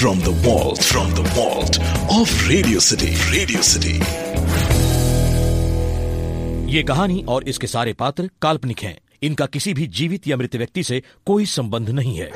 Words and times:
from 0.00 0.18
the 0.20 0.30
vault 0.42 0.82
from 0.82 1.10
the 1.10 1.22
vault 1.36 1.78
of 2.18 2.26
Radio 2.48 2.78
City. 2.80 3.10
Radio 3.32 3.60
City. 3.60 3.96
ये 6.72 6.82
कहानी 6.88 7.22
और 7.28 7.44
इसके 7.48 7.66
सारे 7.66 7.92
पात्र 8.02 8.28
काल्पनिक 8.42 8.80
हैं 8.82 8.96
इनका 9.28 9.46
किसी 9.56 9.74
भी 9.74 9.86
जीवित 9.98 10.28
या 10.28 10.36
मृत 10.36 10.56
व्यक्ति 10.56 10.82
से 10.84 11.02
कोई 11.26 11.46
संबंध 11.46 11.90
नहीं 11.90 12.16
है 12.18 12.30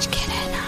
बच 0.00 0.06
के 0.06 0.26
रहना 0.26 0.60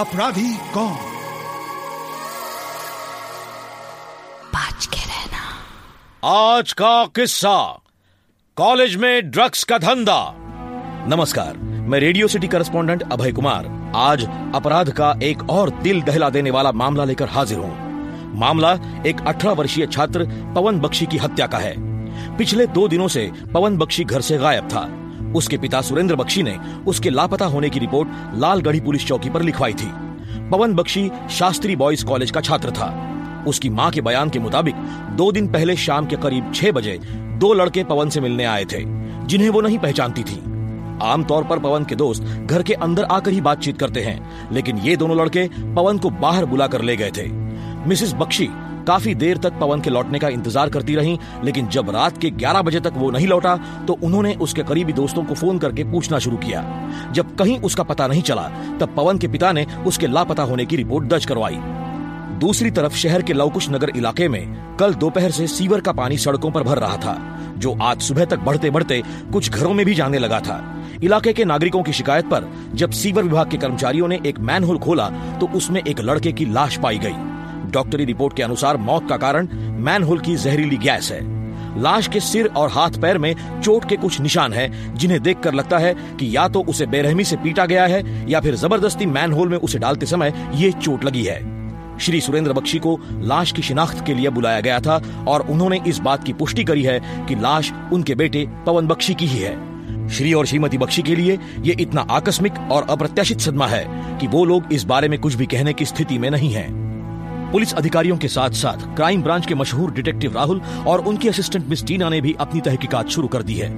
अपराधी 0.00 0.56
कौन? 0.74 0.92
बच 4.54 4.86
के 4.86 5.00
रहना 5.00 5.42
आज 6.24 6.72
का 6.72 7.04
किस्सा। 7.06 7.80
कॉलेज 8.56 8.96
में 8.96 9.30
ड्रग्स 9.30 9.64
का 9.64 9.78
धंधा। 9.78 10.22
नमस्कार 11.08 11.56
मैं 11.56 12.00
radio 12.00 12.28
city 12.28 12.48
correspondent 12.48 13.12
Abhay 13.12 13.32
Kumar. 13.32 13.79
आज 13.94 14.24
अपराध 14.54 14.90
का 14.90 15.18
एक 15.22 15.50
और 15.50 15.70
दिल 15.70 16.02
दहला 16.02 16.28
देने 16.30 16.50
वाला 16.50 16.72
मामला 16.72 17.04
लेकर 17.04 17.28
हाजिर 17.28 17.58
हूँ। 17.58 18.38
मामला 18.38 18.72
एक 19.06 19.20
18 19.20 19.52
वर्षीय 19.52 19.86
छात्र 19.86 20.26
पवन 20.54 20.78
बख्शी 20.80 21.06
की 21.06 21.16
हत्या 21.16 21.46
का 21.46 21.58
है। 21.58 21.74
पिछले 22.36 22.66
दो 22.66 22.88
दिनों 22.88 23.08
से 23.08 23.30
पवन 23.54 23.76
बख्शी 23.76 24.04
घर 24.04 24.20
से 24.20 24.38
गायब 24.38 24.68
था। 24.68 25.32
उसके 25.36 25.58
पिता 25.58 25.80
सुरेंद्र 25.80 26.16
बख्शी 26.16 26.42
ने 26.42 26.56
उसके 26.86 27.10
लापता 27.10 27.46
होने 27.46 27.70
की 27.70 27.78
रिपोर्ट 27.78 28.08
लालगढ़ी 28.34 28.80
पुलिस 28.80 29.06
चौकी 29.06 29.30
पर 29.30 29.42
लिखवाई 29.42 29.74
थी। 29.74 29.90
पवन 30.50 30.74
बख्शी 30.74 31.10
शास्त्री 31.30 31.76
बॉयज़ 31.76 32.04
कॉलेज 32.04 32.30
का 32.30 32.40
छात्र 32.40 32.70
था। 32.70 32.92
उसकी 33.46 33.68
माँ 33.68 33.90
के 33.90 34.00
बयान 34.00 34.30
के 34.30 34.38
मुताबिक 34.38 34.74
दो 35.10 35.30
दिन 35.32 35.48
पहले 35.48 35.76
शाम 35.76 36.06
के 36.06 36.16
करीब 36.16 36.52
छह 36.54 36.72
बजे 36.72 36.98
दो 37.38 37.52
लड़के 37.52 37.84
पवन 37.84 38.08
से 38.08 38.20
मिलने 38.20 38.44
आए 38.44 38.64
थे, 38.64 38.84
जिन्हें 39.26 39.50
वो 39.50 39.60
नहीं 39.60 39.78
पहचानती 39.78 40.22
थी। 40.22 40.42
आमतौर 41.02 41.44
पर 41.44 41.58
पवन 41.58 41.84
के 41.84 41.94
दोस्त 41.96 42.22
घर 42.22 42.62
के 42.62 42.74
अंदर 42.76 43.04
आकर 43.04 43.30
ही 43.30 43.40
बातचीत 43.40 43.78
करते 43.78 44.00
हैं, 44.00 44.50
लेकिन 44.52 44.78
ये 44.78 44.96
दोनों 44.96 45.16
लड़के 45.16 45.46
पवन 45.76 45.98
को 45.98 46.10
बाहर 46.12 46.44
बुला 46.46 46.66
कर 46.66 46.82
ले 46.82 46.96
गए 46.96 47.10
थे। 47.16 47.28
मिसेस 47.86 48.12
बख्शी 48.14 48.48
काफ़ी 48.86 49.14
देर 49.14 49.38
तक 49.38 49.58
पवन 49.60 49.80
के 49.80 49.90
लौटने 49.90 50.18
का 50.18 50.28
इंतज़ार 50.28 50.68
करती 50.68 50.94
रही, 50.94 51.18
लेकिन 51.44 51.66
जब 51.68 51.90
रात 51.90 52.18
के 52.18 52.30
11 52.32 52.62
बजे 52.62 52.80
तक 52.80 52.92
वो 52.96 53.10
नहीं 53.10 53.26
लौटा 53.28 53.56
तो 53.86 53.98
उन्होंने 54.02 54.34
उसके 54.36 54.62
करीबी 54.62 54.92
दोस्तों 54.92 55.24
को 55.24 55.34
फ़ोन 55.34 55.58
करके 55.58 55.84
पूछना 55.92 56.18
शुरू 56.18 56.36
किया। 56.36 56.64
जब 57.12 57.34
कहीं 57.36 57.58
उसका 57.60 57.82
पता 57.82 58.06
नहीं 58.06 58.22
चला, 58.22 58.48
तब 58.80 58.94
पवन 58.96 59.18
के 59.18 59.28
पिता 59.28 59.52
ने 59.52 59.66
उसके 59.86 60.06
लापता 60.06 60.42
होने 60.42 60.66
की 60.66 60.76
रिपोर्ट 60.76 61.06
दर्ज 61.06 61.26
करवाई। 61.26 61.60
दूसरी 62.40 62.70
तरफ़ 62.70 62.94
शहर 62.96 63.22
के 63.22 63.32
लवकुश 63.32 63.68
नगर 63.70 63.90
इलाके 63.90 64.28
में 64.28 64.76
कल 64.76 64.94
दोपहर 64.96 65.30
से 65.30 65.46
सीवर 65.48 65.80
का 65.80 65.92
पानी 65.92 66.16
सड़कों 66.18 66.50
पर 66.50 66.62
भर 66.62 66.78
रहा 66.78 66.96
था, 66.96 67.16
जो 67.58 67.76
आज 67.82 68.00
सुबह 68.02 68.24
तक 68.24 68.38
बढ़ते 68.40 68.70
बढ़ते 68.70 69.02
कुछ 69.32 69.50
घरों 69.50 69.72
में 69.74 69.84
भी 69.86 69.94
जाने 69.94 70.18
लगा 70.18 70.40
था। 70.40 70.58
इलाके 71.02 71.32
के 71.32 71.44
नागरिकों 71.44 71.82
की 71.82 71.92
शिकायत 71.92 72.24
पर 72.24 72.48
जब 72.74 72.90
सीवर 72.90 73.22
विभाग 73.22 73.50
के 73.50 73.56
कर्मचारियों 73.56 74.08
ने 74.08 74.20
एक 74.26 74.38
मैनहोल 74.40 74.78
खोला 74.78 75.08
तो 75.40 75.46
उसमें 75.56 75.82
एक 75.82 76.00
लड़के 76.00 76.32
की 76.32 76.44
लाश 76.44 76.76
पाई 76.76 76.98
गई। 76.98 77.70
डॉक्टरी 77.70 78.04
रिपोर्ट 78.04 78.36
के 78.36 78.42
अनुसार 78.42 78.76
मौत 78.76 79.08
का 79.08 79.16
कारण 79.16 79.48
मैनहोल 79.80 80.18
की 80.20 80.34
जहरीली 80.36 80.76
गैस 80.76 81.10
है। 81.12 81.20
लाश 81.82 82.08
के 82.08 82.20
सिर 82.20 82.46
और 82.46 82.68
हाथ 82.68 83.00
पैर 83.02 83.18
में 83.18 83.34
चोट 83.60 83.88
के 83.88 83.96
कुछ 83.96 84.20
निशान 84.20 84.52
हैं, 84.52 84.96
जिन्हें 84.96 85.20
देखकर 85.22 85.54
लगता 85.54 85.78
है 85.78 85.94
कि 86.16 86.36
या 86.36 86.46
तो 86.48 86.62
उसे 86.62 86.86
बेरहमी 86.86 87.24
से 87.24 87.36
पीटा 87.36 87.66
गया 87.66 87.86
है, 87.86 88.30
या 88.30 88.40
फिर 88.40 88.54
ज़बरदस्ती 88.54 89.06
मैनहोल 89.06 89.48
में 89.48 89.56
उसे 89.58 89.78
डालते 89.78 90.06
समय 90.06 90.32
ये 90.54 90.72
चोट 90.72 91.04
लगी 91.04 91.22
है। 91.24 91.38
श्री 91.98 92.20
सुरेंद्र 92.20 92.52
बख्शी 92.52 92.78
को 92.78 92.98
लाश 93.12 93.52
की 93.52 93.62
शिनाख्त 93.62 94.04
के 94.06 94.14
लिए 94.14 94.30
बुलाया 94.30 94.60
गया 94.60 94.78
था, 94.80 95.00
और 95.28 95.46
उन्होंने 95.50 95.80
इस 95.86 95.98
बात 95.98 96.24
की 96.24 96.32
पुष्टि 96.32 96.64
करी 96.64 96.82
है 96.82 97.00
कि 97.28 97.34
लाश 97.34 97.72
उनके 97.92 98.14
बेटे 98.14 98.46
पवन 98.66 98.86
बख्शी 98.86 99.14
की 99.14 99.26
ही 99.26 99.38
है। 99.38 99.69
श्री 100.10 100.32
और 100.32 100.46
श्रीमती 100.46 100.78
बख्शी 100.78 101.02
के 101.02 101.14
लिए 101.14 101.38
ये 101.60 101.76
इतना 101.80 102.06
आकस्मिक 102.10 102.58
और 102.72 102.86
अप्रत्याशित 102.90 103.40
सदमा 103.40 103.66
है 103.66 103.84
कि 104.18 104.26
वो 104.26 104.44
लोग 104.44 104.72
इस 104.72 104.84
बारे 104.84 105.08
में 105.08 105.18
कुछ 105.18 105.34
भी 105.34 105.46
कहने 105.46 105.72
की 105.72 105.84
स्थिति 105.84 106.18
में 106.18 106.30
नहीं 106.30 106.52
हैं। 106.52 106.68
पुलिस 107.52 107.74
अधिकारियों 107.74 108.16
के 108.16 108.28
साथ 108.28 108.50
साथ 108.50 108.96
क्राइम 108.96 109.22
ब्रांच 109.22 109.46
के 109.46 109.54
मशहूर 109.54 109.92
डिटेक्टिव 109.92 110.34
राहुल 110.34 110.60
और 110.86 111.04
उनकी 111.04 111.28
असिस्टेंट 111.28 111.68
मिस 111.68 111.86
टीना 111.86 112.08
ने 112.08 112.20
भी 112.20 112.36
अपनी 112.40 112.60
तहकीकात 112.60 113.08
शुरू 113.08 113.28
कर 113.28 113.42
दी 113.42 113.54
है। 113.54 113.70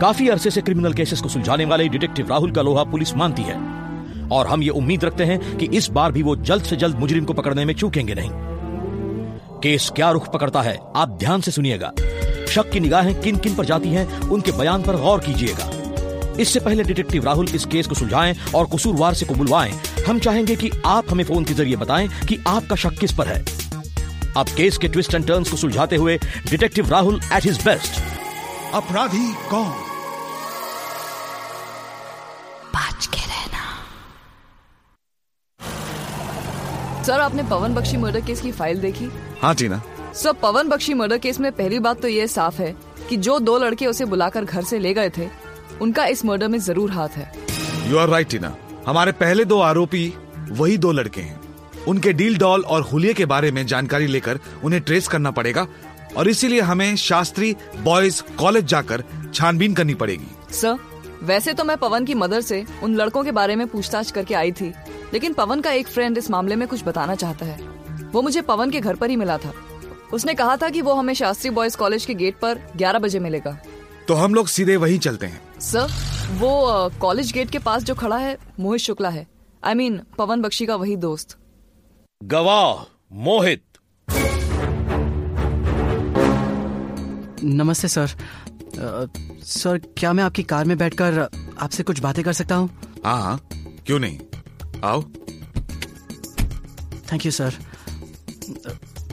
काफ़ी 0.00 0.28
अरसे 0.28 0.50
से 0.50 0.60
क्रिमिनल 0.60 0.92
केसेस 0.92 1.20
को 1.20 1.28
सुलझाने 1.28 1.64
वाले 1.64 1.88
डिटेक्टिव 1.88 2.28
राहुल 2.28 2.50
का 2.50 2.62
लोहा 2.62 2.84
पुलिस 2.84 3.16
मानती 3.16 3.42
है। 3.42 3.56
और 4.28 4.46
हम 4.46 4.62
ये 4.62 4.70
उम्मीद 4.70 5.04
रखते 5.04 5.24
हैं 5.24 5.56
कि 5.56 5.66
इस 5.66 5.90
बार 5.90 6.12
भी 6.12 6.22
वो 6.22 6.36
जल्द 6.36 6.62
से 6.62 6.76
जल्द 6.76 6.98
मुजरिम 6.98 7.24
को 7.24 7.32
पकड़ने 7.32 7.64
में 7.64 7.74
चूकेंगे 7.74 8.14
नहीं। 8.14 8.30
केस 9.60 9.90
क्या 9.96 10.10
रुख 10.10 10.32
पकड़ता 10.32 10.62
है, 10.62 10.78
आप 10.96 11.16
ध्यान 11.20 11.40
से 11.40 11.50
सुनिएगा। 11.50 11.92
शक 12.54 12.70
की 12.70 12.80
निगाहें 12.80 13.14
किन 13.20 13.36
किन 13.36 13.54
पर 13.54 13.64
जाती 13.64 13.88
हैं 13.88 14.20
उनके 14.28 14.52
बयान 14.52 14.82
पर 14.82 14.96
गौर 14.96 15.20
कीजिएगा। 15.20 15.70
इससे 16.40 16.60
पहले 16.60 16.82
डिटेक्टिव 16.84 17.24
राहुल 17.24 17.48
इस 17.54 17.64
केस 17.66 17.86
को 17.86 17.94
सुलझाएँ 17.94 18.34
और 18.54 18.66
कसूरवार 18.74 19.14
से 19.14 19.26
को 19.26 19.34
बुलवाएँ 19.34 19.72
हम 20.06 20.18
चाहेंगे 20.18 20.56
कि 20.56 20.70
आप 20.86 21.10
हमें 21.10 21.24
फ़ोन 21.24 21.44
के 21.44 21.54
ज़रिए 21.54 21.76
बताएँ 21.76 22.08
कि 22.28 22.38
आपका 22.48 22.76
शक 22.76 22.98
किस 23.00 23.12
पर 23.12 23.26
है। 23.26 23.44
अब 24.36 24.48
केस 24.56 24.78
के 24.78 24.88
ट्विस्ट 24.88 25.14
एंड 25.14 25.26
टर्न्स 25.26 25.50
को 25.50 25.56
सुलझाते 25.56 25.96
हुए 25.96 26.16
detective 26.50 26.90
Rahul 26.90 27.20
at 27.32 27.44
his 27.44 27.62
best 27.64 28.00
अपराधी 28.74 29.32
कौन? 29.50 29.72
बच 32.74 33.06
के 33.06 33.26
रहना। 33.26 33.64
सर 37.04 37.20
आपने 37.20 37.42
पवन 37.42 37.74
बख्शी 37.74 37.96
मर्डर 37.96 38.20
केस 38.20 38.40
की 38.40 38.52
फ़ाइल 38.52 38.80
देखी? 38.80 39.10
हाँ 39.42 39.54
Tina 39.54 39.82
sir 40.14 40.32
Pawan 40.32 40.68
Bakshi 40.68 40.94
murder 40.94 41.18
case 41.18 41.38
में 41.40 41.50
पहली 41.52 41.78
बात 41.78 42.00
तो 42.02 42.08
ये 42.08 42.26
साफ़ 42.28 42.60
है 42.62 42.74
कि 43.08 43.16
जो 43.18 43.38
दो 43.40 43.58
लड़के 43.58 43.86
उसे 43.86 44.04
बुलाकर 44.04 44.44
घर 44.44 44.62
से 44.62 44.78
ले 44.78 44.92
गए 44.94 45.10
थे 45.10 45.28
उनका 45.80 46.04
इस 46.06 46.24
मर्डर 46.24 46.48
में 46.48 46.58
ज़रूर 46.58 46.90
हाथ 46.90 47.08
है। 47.08 47.32
यू 47.90 47.98
आर 47.98 48.08
राइट 48.08 48.28
टीना 48.30 48.54
हमारे 48.86 49.12
पहले 49.12 49.44
दो 49.44 49.58
आरोपी 49.60 50.12
वही 50.50 50.76
दो 50.78 50.92
लड़के 50.92 51.20
हैं। 51.20 51.40
उनके 51.88 52.12
डील 52.12 52.36
डॉल 52.38 52.62
और 52.64 52.82
हुलिये 52.82 53.14
के 53.14 53.26
बारे 53.26 53.50
में 53.50 53.64
जानकारी 53.66 54.06
लेकर 54.06 54.40
उन्हें 54.64 54.82
ट्रेस 54.82 55.08
करना 55.08 55.30
पड़ेगा 55.30 55.66
और 56.16 56.28
इसीलिए 56.28 56.60
हमें 56.60 56.94
शास्त्री 56.98 57.54
बॉयज़ 57.82 58.22
कॉलेज 58.38 58.64
जाकर 58.64 59.04
छानबीन 59.34 59.74
करनी 59.74 59.94
पड़ेगी। 59.94 60.54
सर 60.54 60.78
वैसे 61.22 61.52
तो 61.52 61.64
मैं 61.64 61.76
पवन 61.76 62.04
की 62.04 62.14
मदर 62.14 62.40
से 62.40 62.64
उन 62.82 62.94
लड़कों 62.94 63.24
के 63.24 63.32
बारे 63.32 63.56
में 63.56 63.66
पूछताछ 63.66 64.10
करके 64.10 64.34
आई 64.34 64.52
थी 64.52 64.72
लेकिन 65.12 65.32
पवन 65.32 65.60
का 65.60 65.72
एक 65.72 65.88
फ्रेंड 65.88 66.18
इस 66.18 66.30
मामले 66.30 66.56
में 66.56 66.68
कुछ 66.68 66.84
बताना 66.84 67.14
चाहता 67.14 67.46
है। 67.46 67.58
वो 68.12 68.22
मुझे 68.22 68.40
पवन 68.42 68.70
के 68.70 68.80
घर 68.80 68.94
पर 68.94 69.10
ही 69.10 69.16
मिला 69.16 69.36
था। 69.38 69.52
उसने 70.12 70.34
कहा 70.34 70.56
था 70.56 70.68
कि 70.68 70.82
वो 70.82 70.94
हमें 70.94 71.14
शास्त्री 71.14 71.50
बॉयज़ 71.50 71.76
कॉलेज 71.76 72.04
के 72.04 72.14
गेट 72.14 72.38
पर 72.38 72.58
11 72.76 72.98
बजे 72.98 73.18
मिलेगा। 73.18 73.58
तो 74.08 74.14
हम 74.14 74.34
लोग 74.34 74.46
सीधे 74.46 74.76
वहीं 74.76 74.98
चलते 74.98 75.26
हैं। 75.26 75.60
सर 75.60 75.88
वो 76.32 76.62
कॉलेज 77.00 77.32
गेट 77.32 77.50
के 77.50 77.58
पास 77.58 77.82
जो 77.82 77.94
खड़ा 77.94 78.16
है 78.16 78.38
मोहित 78.60 78.80
शुक्ला 78.82 79.08
है। 79.08 79.26
I 79.64 79.72
I 79.72 79.76
mean 79.76 79.98
mean, 79.98 80.16
Pawan 80.16 80.40
Bakshi 80.40 80.66
का 80.66 80.76
वही 80.76 80.96
दोस्त। 80.96 81.38
गवाह 82.22 82.96
मोहित। 83.12 83.64
नमस्ते 87.44 87.88
सर। 87.88 88.08
अ, 88.08 89.06
सर 89.44 89.78
क्या 89.78 90.12
मैं 90.12 90.24
आपकी 90.24 90.42
कार 90.42 90.64
में 90.64 90.78
बैठकर 90.78 91.28
आपसे 91.58 91.82
कुछ 91.82 92.00
बातें 92.00 92.24
कर 92.24 92.32
सकता 92.32 92.54
हूँ? 92.54 92.70
हाँ 93.04 93.22
हाँ। 93.22 93.48
क्यों 93.86 93.98
नहीं? 93.98 94.18
आओ। 94.84 95.02
थैंक 97.12 97.26
यू 97.26 97.32
सर 97.32 97.54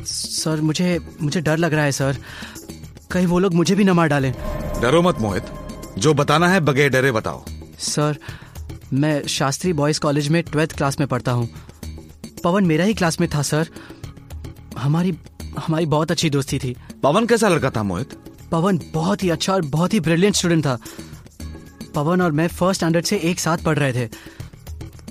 सर 0.05 0.61
मुझे 0.61 0.99
मुझे 1.21 1.41
डर 1.41 1.57
लग 1.57 1.73
रहा 1.73 1.83
है 1.83 1.91
सर। 1.91 2.17
कहीं 3.11 3.27
वो 3.27 3.39
लोग 3.39 3.53
मुझे 3.53 3.75
भी 3.75 3.83
न 3.83 3.89
मार 3.89 4.07
डालें। 4.07 4.33
डरो 4.81 5.01
मत 5.01 5.19
मोहित। 5.19 5.43
जो 5.97 6.13
बताना 6.13 6.49
है 6.49 6.59
बगैर 6.59 6.89
डरे 6.89 7.11
बताओ। 7.11 7.45
सर 7.79 8.17
मैं 8.93 9.27
शास्त्री 9.27 9.73
बॉयज़ 9.73 9.99
कॉलेज 9.99 10.27
में 10.27 10.43
ट्वेल्थ 10.43 10.77
क्लास 10.77 10.99
में 10.99 11.09
पढ़ता 11.09 11.31
हूँ। 11.31 11.49
पवन 12.43 12.65
मेरा 12.65 12.85
ही 12.85 12.93
क्लास 12.93 13.19
में 13.19 13.29
था 13.35 13.41
सर। 13.41 13.69
हमारी 14.77 15.17
हमारी 15.59 15.85
बहुत 15.85 16.11
अच्छी 16.11 16.29
दोस्ती 16.29 16.59
थी। 16.59 16.75
पवन 17.03 17.25
कैसा 17.25 17.49
लड़का 17.49 17.69
था 17.69 17.83
मोहित? 17.83 18.09
पवन 18.51 18.79
बहुत 18.93 19.23
ही 19.23 19.29
अच्छा 19.29 19.53
और 19.53 19.61
बहुत 19.61 19.93
ही 19.93 19.99
ब्रिलियंट 19.99 20.35
स्टूडेंट 20.35 20.65
था। 20.65 20.77
पवन 21.95 22.21
और 22.21 22.31
मैं 22.31 22.47
फ़र्स्ट 22.47 22.81
स्टैंडर्ड 22.81 23.05
से 23.05 23.17
एक 23.17 23.39
साथ 23.39 23.57
पढ़ 23.57 23.79
रहे 23.79 23.93
थे। 23.93 24.09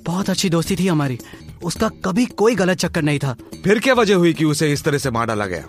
बहुत 0.07 0.31
अच्छी 0.31 0.51
दोस्ती 0.51 0.77
थी 0.77 0.89
हमारी। 0.89 1.19
उसका 1.65 1.89
कभी 2.05 2.25
कोई 2.35 2.55
गलत 2.55 2.79
चक्कर 2.79 3.03
नहीं 3.03 3.19
था। 3.19 3.37
फिर 3.65 3.79
क्या 3.79 3.95
वजह 3.95 4.15
हुई 4.15 4.33
कि 4.33 4.45
उसे 4.45 4.73
इस 4.73 4.85
तरह 4.85 4.99
से 4.99 5.11
मार 5.11 5.27
डाला 5.27 5.47
गया? 5.47 5.65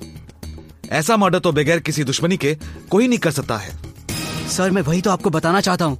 ऐसा 0.92 1.18
मर्डर 1.18 1.40
तो 1.40 1.52
बगैर 1.52 1.80
किसी 1.80 2.04
दुश्मनी 2.04 2.38
के 2.38 2.56
कोई 2.90 3.08
नहीं 3.08 3.20
कर 3.20 3.32
सकता 3.32 3.58
है। 3.58 3.78
सर 4.50 4.72
मैं 4.72 4.82
वही 4.82 5.02
तो 5.02 5.12
आपको 5.12 5.30
बताना 5.30 5.62
चाहता 5.62 5.86
हूँ। 5.86 5.98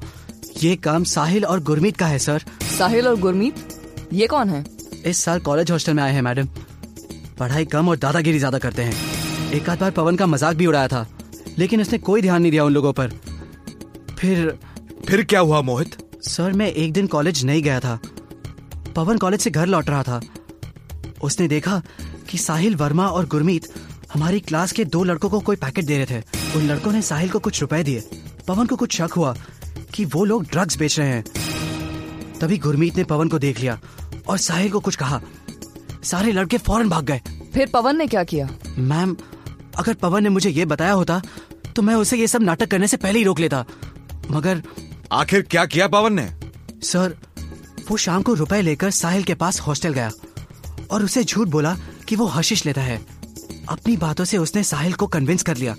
ये 0.62 0.76
काम 0.78 1.04
साहिल 1.06 1.46
और 1.46 1.60
गुरमीत 1.64 1.98
का 1.98 2.08
है 2.08 2.20
सर। 2.20 2.44
साहिल 2.78 3.08
और 3.08 3.20
गुरमीत? 3.20 3.56
ये 4.14 4.28
कौन 4.28 4.50
है? 4.50 4.64
इस 5.06 5.18
साल 5.18 5.40
कॉलेज 5.40 5.72
हॉस्टल 5.72 5.94
में 5.94 6.04
आए 6.04 6.14
हैं 6.14 6.22
मैडम। 6.22 6.48
पढ़ाई 7.40 7.66
कम 7.66 7.90
और 7.90 7.98
दादागिरी 7.98 8.40
ज़्यादा 8.40 8.58
करते 8.58 8.84
हैं। 8.84 9.52
एक 9.52 9.70
आध 9.70 9.80
बार 9.80 9.92
पवन 9.92 10.16
का 10.16 10.26
मज़ाक 10.28 10.56
भी 10.56 10.66
उड़ाया 10.66 10.88
था 10.88 11.06
लेकिन 11.58 11.82
उसने 11.82 11.98
कोई 12.00 12.22
ध्यान 12.22 12.42
नहीं 12.42 12.52
दिया 12.52 12.64
उन 12.66 12.74
लोगों 12.74 12.94
पर। 12.94 13.12
फिर 14.20 14.58
फिर 15.08 15.24
क्या 15.24 15.40
हुआ 15.40 15.62
मोहित? 15.62 15.96
सर 16.24 16.54
मैं 16.54 16.68
एक 16.68 16.94
दिन 16.94 17.08
कॉलेज 17.08 17.44
नहीं 17.46 17.62
गया 17.64 17.80
था। 17.80 18.00
पवन 19.00 19.18
कॉलेज 19.18 19.42
से 19.42 19.50
घर 19.50 19.68
लौट 19.68 19.90
रहा 19.90 20.04
था। 20.04 20.22
उसने 21.24 21.48
देखा 21.48 21.82
कि 22.30 22.38
साहिल 22.38 22.76
वर्मा 22.76 23.08
और 23.08 23.26
गुरमीत 23.26 23.68
हमारी 24.14 24.40
क्लास 24.40 24.72
के 24.72 24.86
दो 24.86 25.04
लड़कों 25.04 25.30
को 25.30 25.40
कोई 25.40 25.56
पैकेट 25.56 25.86
दे 25.86 25.98
रहे 25.98 26.06
थे। 26.06 26.24
उन 26.58 26.66
लड़कों 26.68 26.92
ने 26.92 27.02
साहिल 27.02 27.30
को 27.30 27.40
कुछ 27.40 27.62
रुपए 27.62 27.82
दिए। 27.84 28.04
पवन 28.48 28.66
को 28.66 28.76
कुछ 28.76 28.98
शक 28.98 29.14
हुआ 29.18 29.36
कि 29.94 30.06
वो 30.06 30.24
लोग 30.26 30.44
ड्रग्स 30.44 30.78
बेच 30.78 30.98
रहे 31.00 31.08
हैं। 31.08 31.24
तभी 32.40 32.58
गुरमीत 32.58 32.98
ने 32.98 33.04
पवन 33.04 33.28
को 33.28 33.40
देख 33.40 33.60
लिया 33.60 33.80
और 34.28 34.38
साहिल 34.38 34.72
को 34.72 34.80
कुछ 34.80 34.96
कहा। 34.96 35.22
सारे 36.04 36.32
लड़के 36.32 36.58
फ़ौरन 36.58 36.90
भाग 36.90 37.06
गए। 37.06 37.22
फिर 37.54 37.70
पवन 37.74 37.98
ने 37.98 38.08
क्या 38.08 38.24
किया? 38.24 38.50
मैम 38.78 39.16
अगर 39.76 39.94
पवन 39.94 40.24
ने 40.24 40.30
मुझे 40.30 40.50
ये 40.50 40.66
बताया 40.66 40.94
होता 40.94 41.22
तो 41.76 41.82
मैं 41.82 41.96
उसे 41.96 42.18
ये 42.18 42.28
सब 42.28 42.42
नाटक 42.42 42.72
करने 42.72 42.88
से 42.88 42.98
पहले 42.98 43.20
ही 43.20 43.26
रोक 43.26 43.40
लेता। 43.40 43.66
मगर 44.32 44.64
आखिर 45.12 45.42
क्या 45.42 45.66
किया 45.66 45.88
पवन 45.88 46.14
ने? 46.14 46.30
सर 46.84 47.18
वो 47.90 47.98
शाम 47.98 48.22
को 48.22 48.34
रुपए 48.34 48.62
लेकर 48.62 48.92
साहिल 48.92 49.24
के 49.24 49.34
पास 49.34 49.60
हॉस्टल 49.60 49.94
गया 49.94 50.12
और 50.92 51.04
उसे 51.04 51.24
झूठ 51.24 51.48
बोला 51.48 51.76
कि 52.08 52.16
वो 52.16 52.26
हशीश 52.26 52.66
लेता 52.66 52.82
है। 52.82 53.00
अपनी 53.70 53.98
बातों 53.98 54.26
से 54.26 54.38
उसने 54.38 54.64
साहिल 54.64 54.94
को 54.94 55.08
कन्विंस 55.08 55.44
कर 55.44 55.58
लिया 55.58 55.76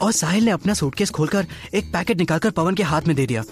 और 0.00 0.12
साहिल 0.12 0.44
ने 0.44 0.50
अपना 0.50 0.74
सूटकेस 0.74 1.10
खोलकर 1.10 1.46
एक 1.74 1.92
पैकेट 1.92 2.18
निकालकर 2.18 2.50
पवन 2.50 2.74
के 2.74 2.82
हाथ 2.82 3.02
में 3.02 3.16
दे 3.16 3.26
दिया। 3.26 3.42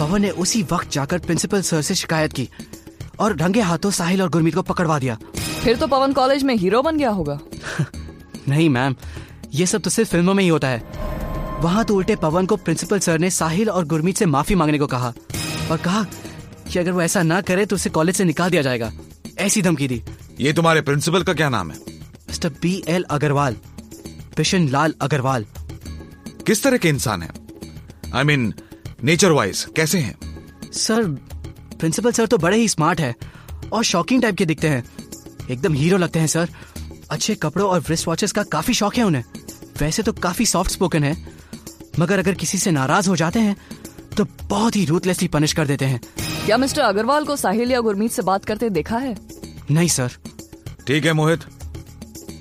पवन 0.00 0.22
ने 0.22 0.30
उसी 0.30 0.62
वक्त 0.62 0.90
जाकर 0.90 1.18
प्रिंसिपल 1.18 1.62
सर 1.62 1.82
से 1.82 1.94
शिकायत 1.94 2.32
की 2.32 2.48
और 3.18 3.36
रंगे 3.36 3.60
हाथों 3.60 3.90
साहिल 3.90 4.22
और 4.22 4.28
गुरमीत 4.28 4.54
को 4.54 4.62
पकड़वा 4.62 4.98
दिया। 4.98 5.18
फिर 5.62 5.76
तो 5.76 5.86
पवन 5.86 6.12
कॉलेज 6.12 6.42
में 6.42 6.54
हीरो 6.56 6.82
बन 6.82 6.98
गया 6.98 7.10
होगा। 7.10 7.38
नहीं 8.48 8.68
मैम 8.70 8.94
ये 9.54 9.66
सब 9.66 9.80
तो 9.80 9.90
सिर्फ़ 9.90 10.10
फ़िल्मों 10.10 10.34
में 10.34 10.42
ही 10.44 10.48
होता 10.48 10.68
है। 10.68 10.82
वहाँ 11.60 11.84
तो 11.84 11.96
उल्टे 11.96 12.16
पवन 12.16 12.46
को 12.46 12.56
प्रिंसिपल 12.56 12.98
सर 12.98 13.18
ने 13.18 13.30
साहिल 13.30 13.70
और 13.70 13.84
गुरमीत 13.84 14.16
से 14.16 14.26
माफ़ी 14.26 14.54
मांगने 14.54 14.78
को 14.78 14.86
कहा 14.86 15.12
और 15.70 15.76
कहा 15.76 16.04
कि 16.72 16.78
अगर 16.78 16.90
वो 16.90 17.02
ऐसा 17.02 17.22
ना 17.22 17.40
करे 17.40 17.66
तो 17.66 17.76
उसे 17.76 17.90
कॉलेज 17.90 18.16
से 18.16 18.24
निकाल 18.24 18.50
दिया 18.50 18.62
जाएगा। 18.62 18.92
ऐसी 19.38 19.62
धमकी 19.62 19.88
दी। 19.88 20.02
ये 20.40 20.52
तुम्हारे 20.52 20.80
प्रिंसिपल 20.80 21.22
का 21.22 21.32
क्या 21.34 21.48
नाम 21.48 21.70
है? 21.70 21.76
Mister 22.28 22.48
B 22.62 22.82
L 22.88 23.02
Agarwal 23.10 23.56
Bishan 24.36 24.68
Lal 24.68 24.94
Agarwal 25.00 25.46
किस 26.46 26.62
तरह 26.62 26.76
के 26.76 26.88
इंसान 26.88 27.22
है? 27.22 27.30
आई 28.14 28.24
मीन 28.24 28.52
नेचर 29.04 29.30
वाइज 29.30 29.66
कैसे 29.76 29.98
हैं? 29.98 30.18
सर 30.72 31.04
प्रिंसिपल 31.78 32.12
सर 32.12 32.26
तो 32.26 32.38
बड़े 32.38 32.56
ही 32.56 32.68
स्मार्ट 32.68 33.00
है 33.00 33.14
और 33.72 33.84
शॉकिंग 33.84 34.22
टाइप 34.22 34.36
के 34.36 34.46
दिखते 34.46 34.68
हैं। 34.68 34.82
एकदम 35.50 35.74
हीरो 35.74 35.96
लगते 35.98 36.18
हैं 36.18 36.26
सर 36.26 36.48
अच्छे 37.10 37.34
कपड़ों 37.34 37.68
और 37.70 37.84
रिस्ट 37.88 38.08
वॉचेस 38.08 38.32
का 38.32 38.42
काफ़ी 38.42 38.74
शौक 38.74 38.96
है 38.96 39.02
उन्हें। 39.02 39.24
वैसे 39.80 40.02
तो 40.02 40.12
काफ़ी 40.12 40.46
सॉफ्ट 40.46 40.70
स्पोकन 40.70 41.04
है। 41.04 41.16
मगर 41.98 42.18
अगर 42.18 42.34
किसी 42.34 42.58
से 42.58 42.70
नाराज़ 42.70 43.08
हो 43.08 43.16
जाते 43.16 43.40
हैं 43.40 43.56
तो 44.16 44.24
बहुत 44.48 44.76
ही 44.76 44.84
रूथलेसली 44.84 45.28
पनिश 45.28 45.52
कर 45.52 45.66
देते 45.66 45.84
हैं। 45.84 46.00
क्या 46.46 46.56
मिस्टर 46.56 46.82
अग्रवाल 46.82 47.24
को 47.24 47.34
साहिल 47.36 47.70
या 47.72 47.80
गुरमीत 47.80 48.12
से 48.12 48.22
बात 48.22 48.44
करते 48.44 48.68
देखा 48.70 48.98
है? 48.98 49.16
नहीं 49.70 49.88
सर। 49.88 50.08
ठीक 50.86 51.04
है 51.04 51.12
मोहित। 51.12 51.40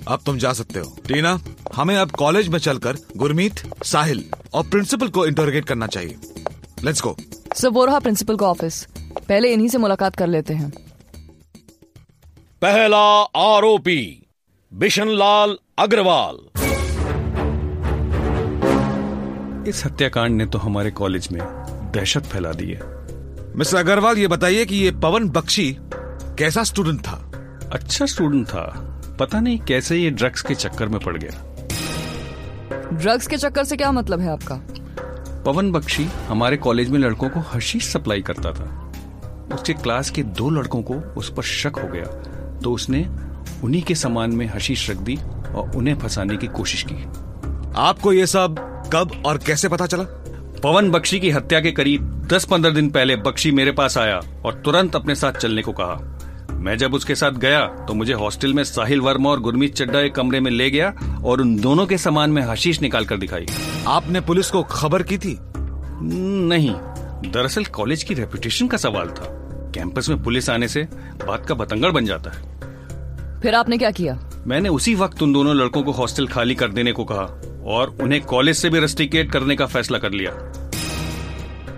अब 0.07 0.19
तुम 0.25 0.37
जा 0.37 0.51
सकते 0.53 0.79
हो। 0.79 0.95
टीना 1.07 1.39
हमें 1.75 1.95
अब 1.95 2.11
कॉलेज 2.11 2.47
में 2.47 2.57
चलकर 2.59 2.97
गुरमीत 3.17 3.61
साहिल 3.83 4.23
और 4.53 4.67
प्रिंसिपल 4.67 5.07
को 5.07 5.25
इंटरोगेट 5.25 5.65
करना 5.65 5.87
चाहिए। 5.87 6.17
लेट्स 6.83 7.01
गो 7.01 7.15
सर 7.55 7.67
वो 7.67 7.85
रहा 7.85 7.99
प्रिंसिपल 7.99 8.37
का 8.37 8.47
ऑफ़िस। 8.47 8.85
पहले 9.27 9.53
इन्हीं 9.53 9.67
से 9.67 9.77
मुलाकात 9.77 10.15
कर 10.15 10.27
लेते 10.27 10.53
हैं। 10.53 10.71
पहला 12.61 13.21
आरोपी 13.21 14.27
बिशनलाल 14.73 15.57
अग्रवाल। 15.79 16.37
इस 19.69 19.85
हत्याकांड 19.85 20.35
ने 20.35 20.45
तो 20.45 20.57
हमारे 20.57 20.91
कॉलेज 20.91 21.27
में 21.31 21.41
दहशत 21.95 22.23
फैला 22.23 22.51
दी 22.51 22.65
है। 22.65 22.92
मिस्टर 23.55 23.77
अग्रवाल 23.77 24.17
ये 24.17 24.27
बताइए 24.27 24.65
कि 24.65 24.75
ये 24.75 24.91
पवन 24.91 25.29
बख्शी 25.29 25.77
कैसा 26.39 26.63
स्टूडेंट 26.63 27.01
था? 27.01 27.31
अच्छा 27.73 28.05
स्टूडेंट 28.05 28.47
था। 28.47 28.63
पता 29.19 29.39
नहीं 29.39 29.59
कैसे 29.59 29.97
ये 29.97 30.09
ड्रग्स 30.09 30.41
के 30.41 30.55
चक्कर 30.55 30.87
में 30.87 30.99
पड़ 30.99 31.17
गया। 31.17 31.43
ड्रग्स 32.93 33.27
के 33.27 33.37
चक्कर 33.37 33.63
से 33.63 33.77
क्या 33.77 33.91
मतलब 33.91 34.19
है 34.19 34.29
आपका? 34.29 34.55
पवन 35.43 35.71
बख्शी 35.71 36.05
हमारे 36.27 36.57
कॉलेज 36.57 36.89
में 36.89 36.99
लड़कों 36.99 37.29
को 37.29 37.39
हशीश 37.39 37.93
सप्लाई 37.93 38.21
करता 38.21 38.51
था। 38.51 38.93
उसके 39.55 39.73
क्लास 39.73 40.09
के 40.09 40.23
दो 40.23 40.49
लड़कों 40.49 40.81
को 40.81 40.93
उस 40.93 41.33
पर 41.33 41.43
शक 41.43 41.79
हो 41.83 41.87
गया। 41.87 42.05
तो 42.59 42.73
उसने 42.73 43.07
उन्हीं 43.63 43.83
के 43.83 43.95
सामान 43.95 44.31
में 44.31 44.45
हशीश 44.47 44.89
रख 44.89 44.97
दी 44.97 45.15
और 45.55 45.71
उन्हें 45.75 45.95
फंसाने 45.95 46.37
की 46.37 46.47
कोशिश 46.47 46.85
की। 46.91 47.03
आपको 47.75 48.13
ये 48.13 48.27
सब 48.27 48.55
कब 48.93 49.23
और 49.25 49.37
कैसे 49.37 49.69
पता 49.69 49.87
चला? 49.87 50.22
पवन 50.63 50.89
बख्शी 50.91 51.19
की 51.19 51.29
हत्या 51.29 51.59
के 51.59 51.71
करीब 51.71 52.27
10-15 52.31 52.73
दिन 52.73 52.89
पहले 52.89 53.15
बख्शी 53.15 53.51
मेरे 53.51 53.71
पास 53.71 53.97
आया 53.97 54.19
और 54.45 54.61
तुरंत 54.65 54.95
अपने 54.95 55.15
साथ 55.15 55.33
चलने 55.33 55.61
को 55.61 55.71
कहा। 55.71 56.55
मैं 56.55 56.77
जब 56.77 56.93
उसके 56.93 57.15
साथ 57.15 57.31
गया 57.31 57.65
तो 57.87 57.93
मुझे 57.93 58.13
हॉस्टल 58.13 58.53
में 58.53 58.63
साहिल 58.63 59.01
वर्मा 59.01 59.29
और 59.29 59.39
गुरमीत 59.39 59.75
चड्डा 59.75 59.99
एक 59.99 60.15
कमरे 60.15 60.39
में 60.39 60.49
ले 60.51 60.69
गया 60.71 60.93
और 61.25 61.41
उन 61.41 61.55
दोनों 61.55 61.85
के 61.85 61.97
सामान 61.97 62.31
में 62.31 62.41
हशीश 62.41 62.81
निकाल 62.81 63.05
कर 63.05 63.17
दिखाई। 63.17 63.45
आपने 63.87 64.21
पुलिस 64.21 64.51
को 64.51 64.63
खबर 64.63 65.03
की 65.03 65.17
थी? 65.17 65.37
नहीं 65.41 66.73
दरअसल 67.31 67.65
कॉलेज 67.65 68.03
की 68.03 68.13
रेपुटेशन 68.13 68.67
का 68.67 68.77
सवाल 68.77 69.09
था। 69.09 69.27
कैंपस 69.75 70.09
में 70.09 70.21
पुलिस 70.23 70.49
आने 70.49 70.67
से 70.67 70.87
बात 71.27 71.45
का 71.45 71.55
बतंगड़ 71.55 71.91
बन 71.91 72.05
जाता 72.05 72.31
है। 72.31 73.41
फिर 73.41 73.55
आपने 73.55 73.77
क्या 73.77 73.91
किया? 73.91 74.19
मैंने 74.47 74.69
उसी 74.69 74.95
वक्त 74.95 75.21
उन 75.23 75.33
दोनों 75.33 75.55
लड़कों 75.55 75.83
को 75.83 75.91
हॉस्टल 75.91 76.27
खाली 76.27 76.55
कर 76.55 76.71
देने 76.71 76.91
को 76.91 77.05
कहा। 77.05 77.27
और 77.65 77.95
उन्हें 78.01 78.21
कॉलेज 78.23 78.57
से 78.57 78.69
भी 78.69 78.79
रस्टिकेट 78.79 79.31
करने 79.31 79.55
का 79.55 79.65
फैसला 79.65 79.97
कर 79.97 80.11
लिया। 80.11 80.31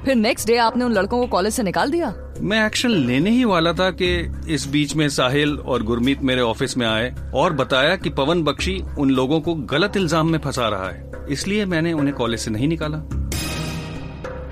फिर 0.05 0.15
नेक्स्ट 0.15 0.47
डे 0.47 0.57
आपने 0.57 0.85
उन 0.85 0.93
लड़कों 0.93 1.19
को 1.19 1.27
कॉलेज 1.27 1.53
से 1.53 1.63
निकाल 1.63 1.91
दिया? 1.91 2.13
मैं 2.41 2.65
एक्शन 2.65 2.89
लेने 2.89 3.29
ही 3.29 3.43
वाला 3.45 3.71
था 3.73 3.89
कि 3.91 4.07
इस 4.53 4.67
बीच 4.67 4.95
में 4.95 5.07
साहिल 5.09 5.57
और 5.57 5.83
गुरमीत 5.83 6.21
मेरे 6.21 6.41
ऑफ़िस 6.41 6.77
में 6.77 6.85
आए 6.87 7.13
और 7.35 7.53
बताया 7.53 7.95
कि 7.95 8.09
पवन 8.11 8.43
बख्शी 8.43 8.81
उन 8.99 9.09
लोगों 9.11 9.39
को 9.41 9.53
गलत 9.71 9.97
इल्ज़ाम 9.97 10.31
में 10.31 10.39
फंसा 10.39 10.67
रहा 10.69 10.89
है 10.89 11.25
इसलिए 11.29 11.65
मैंने 11.65 11.93
उन्हें 11.93 12.15
कॉलेज 12.15 12.39
से 12.39 12.51
नहीं 12.51 12.67
निकाला। 12.67 12.97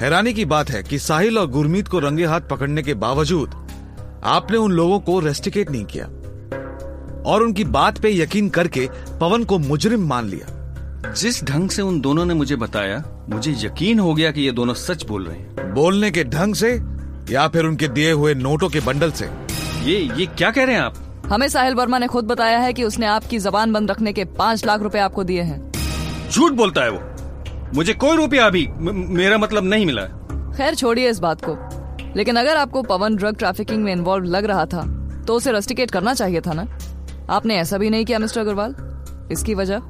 हैरानी 0.01 0.33
की 0.33 0.45
बात 0.45 0.69
है 0.69 0.81
कि 0.83 0.99
साहिल 0.99 1.37
और 1.37 1.47
गुरमीत 1.47 1.87
को 1.87 1.99
रंगे 1.99 2.25
हाथ 2.25 2.41
पकड़ने 2.49 2.83
के 2.83 2.93
बावजूद 2.95 3.49
आपने 4.25 4.57
उन 4.57 4.71
लोगों 4.71 4.99
को 4.99 5.19
रेस्टिकेट 5.19 5.71
नहीं 5.71 5.85
किया 5.85 6.05
और 7.25 7.43
उनकी 7.43 7.63
बात 7.71 8.01
पे 8.01 8.11
यकीन 8.11 8.49
करके 8.49 8.87
पवन 9.19 9.43
को 9.43 9.59
मुजरिम 9.59 10.07
मान 10.07 10.29
लिया। 10.29 10.47
जिस 11.11 11.43
ढंग 11.43 11.69
से 11.69 11.81
उन 11.81 12.01
दोनों 12.01 12.25
ने 12.25 12.33
मुझे 12.33 12.55
बताया 12.55 13.03
मुझे 13.29 13.51
यकीन 13.51 13.99
हो 13.99 14.13
गया 14.13 14.31
कि 14.31 14.41
ये 14.41 14.51
दोनों 14.51 14.73
सच 14.73 15.05
बोल 15.05 15.25
रहे 15.25 15.37
हैं। 15.37 15.73
बोलने 15.73 16.11
के 16.11 16.23
ढंग 16.23 16.55
से 16.55 16.83
या 17.29 17.47
फिर 17.47 17.65
उनके 17.65 17.87
दिए 17.87 18.11
हुए 18.11 18.33
नोटों 18.33 18.69
के 18.69 18.79
बंडल 18.79 19.11
से? 19.11 19.29
ये 19.83 19.99
ये 19.99 20.25
क्या 20.25 20.51
कह 20.51 20.63
रहे 20.63 20.75
हैं 20.75 20.81
आप? 20.81 20.95
हमें 21.25 21.47
साहिल 21.47 21.75
वर्मा 21.75 21.97
ने 21.97 22.07
खुद 22.07 22.25
बताया 22.25 22.57
है 22.57 22.73
कि 22.73 22.83
उसने 22.83 23.05
आपकी 23.05 23.39
जबान 23.39 23.73
बंद 23.73 23.91
रखने 23.91 24.13
के 24.13 24.25
पाँच 24.25 24.65
लाख 24.65 24.81
रुपए 24.81 24.99
आपको 24.99 25.23
दिए 25.23 25.41
हैं। 25.41 25.71
झूठ 26.31 26.51
बोलता 26.51 26.81
है 26.81 26.91
वो। 26.91 27.01
मुझे 27.75 27.93
कोई 27.93 28.17
रुपया 28.17 28.45
अभी 28.45 28.67
म- 28.67 29.05
मेरा 29.09 29.37
मतलब 29.37 29.63
नहीं 29.63 29.85
मिला। 29.85 30.01
खैर 30.57 30.75
छोड़िए 30.75 31.09
इस 31.09 31.19
बात 31.19 31.41
को। 31.49 31.57
लेकिन 32.17 32.35
अगर 32.35 32.57
आपको 32.57 32.81
पवन 32.81 33.15
ड्रग 33.15 33.35
ट्रैफिकिंग 33.35 33.83
में 33.83 33.91
इन्वॉल्व 33.91 34.25
लग 34.25 34.45
रहा 34.45 34.65
था 34.65 34.81
तो 35.27 35.33
उसे 35.33 35.51
रस्टिकेट 35.51 35.91
करना 35.91 36.13
चाहिए 36.13 36.41
था 36.41 36.53
ना? 36.53 36.77
आपने 37.29 37.55
ऐसा 37.55 37.77
भी 37.77 37.89
नहीं 37.89 38.05
किया 38.05 38.19
मिस्टर 38.19 38.41
अग्रवाल? 38.41 38.75
इसकी 39.31 39.53
वजह? 39.53 39.81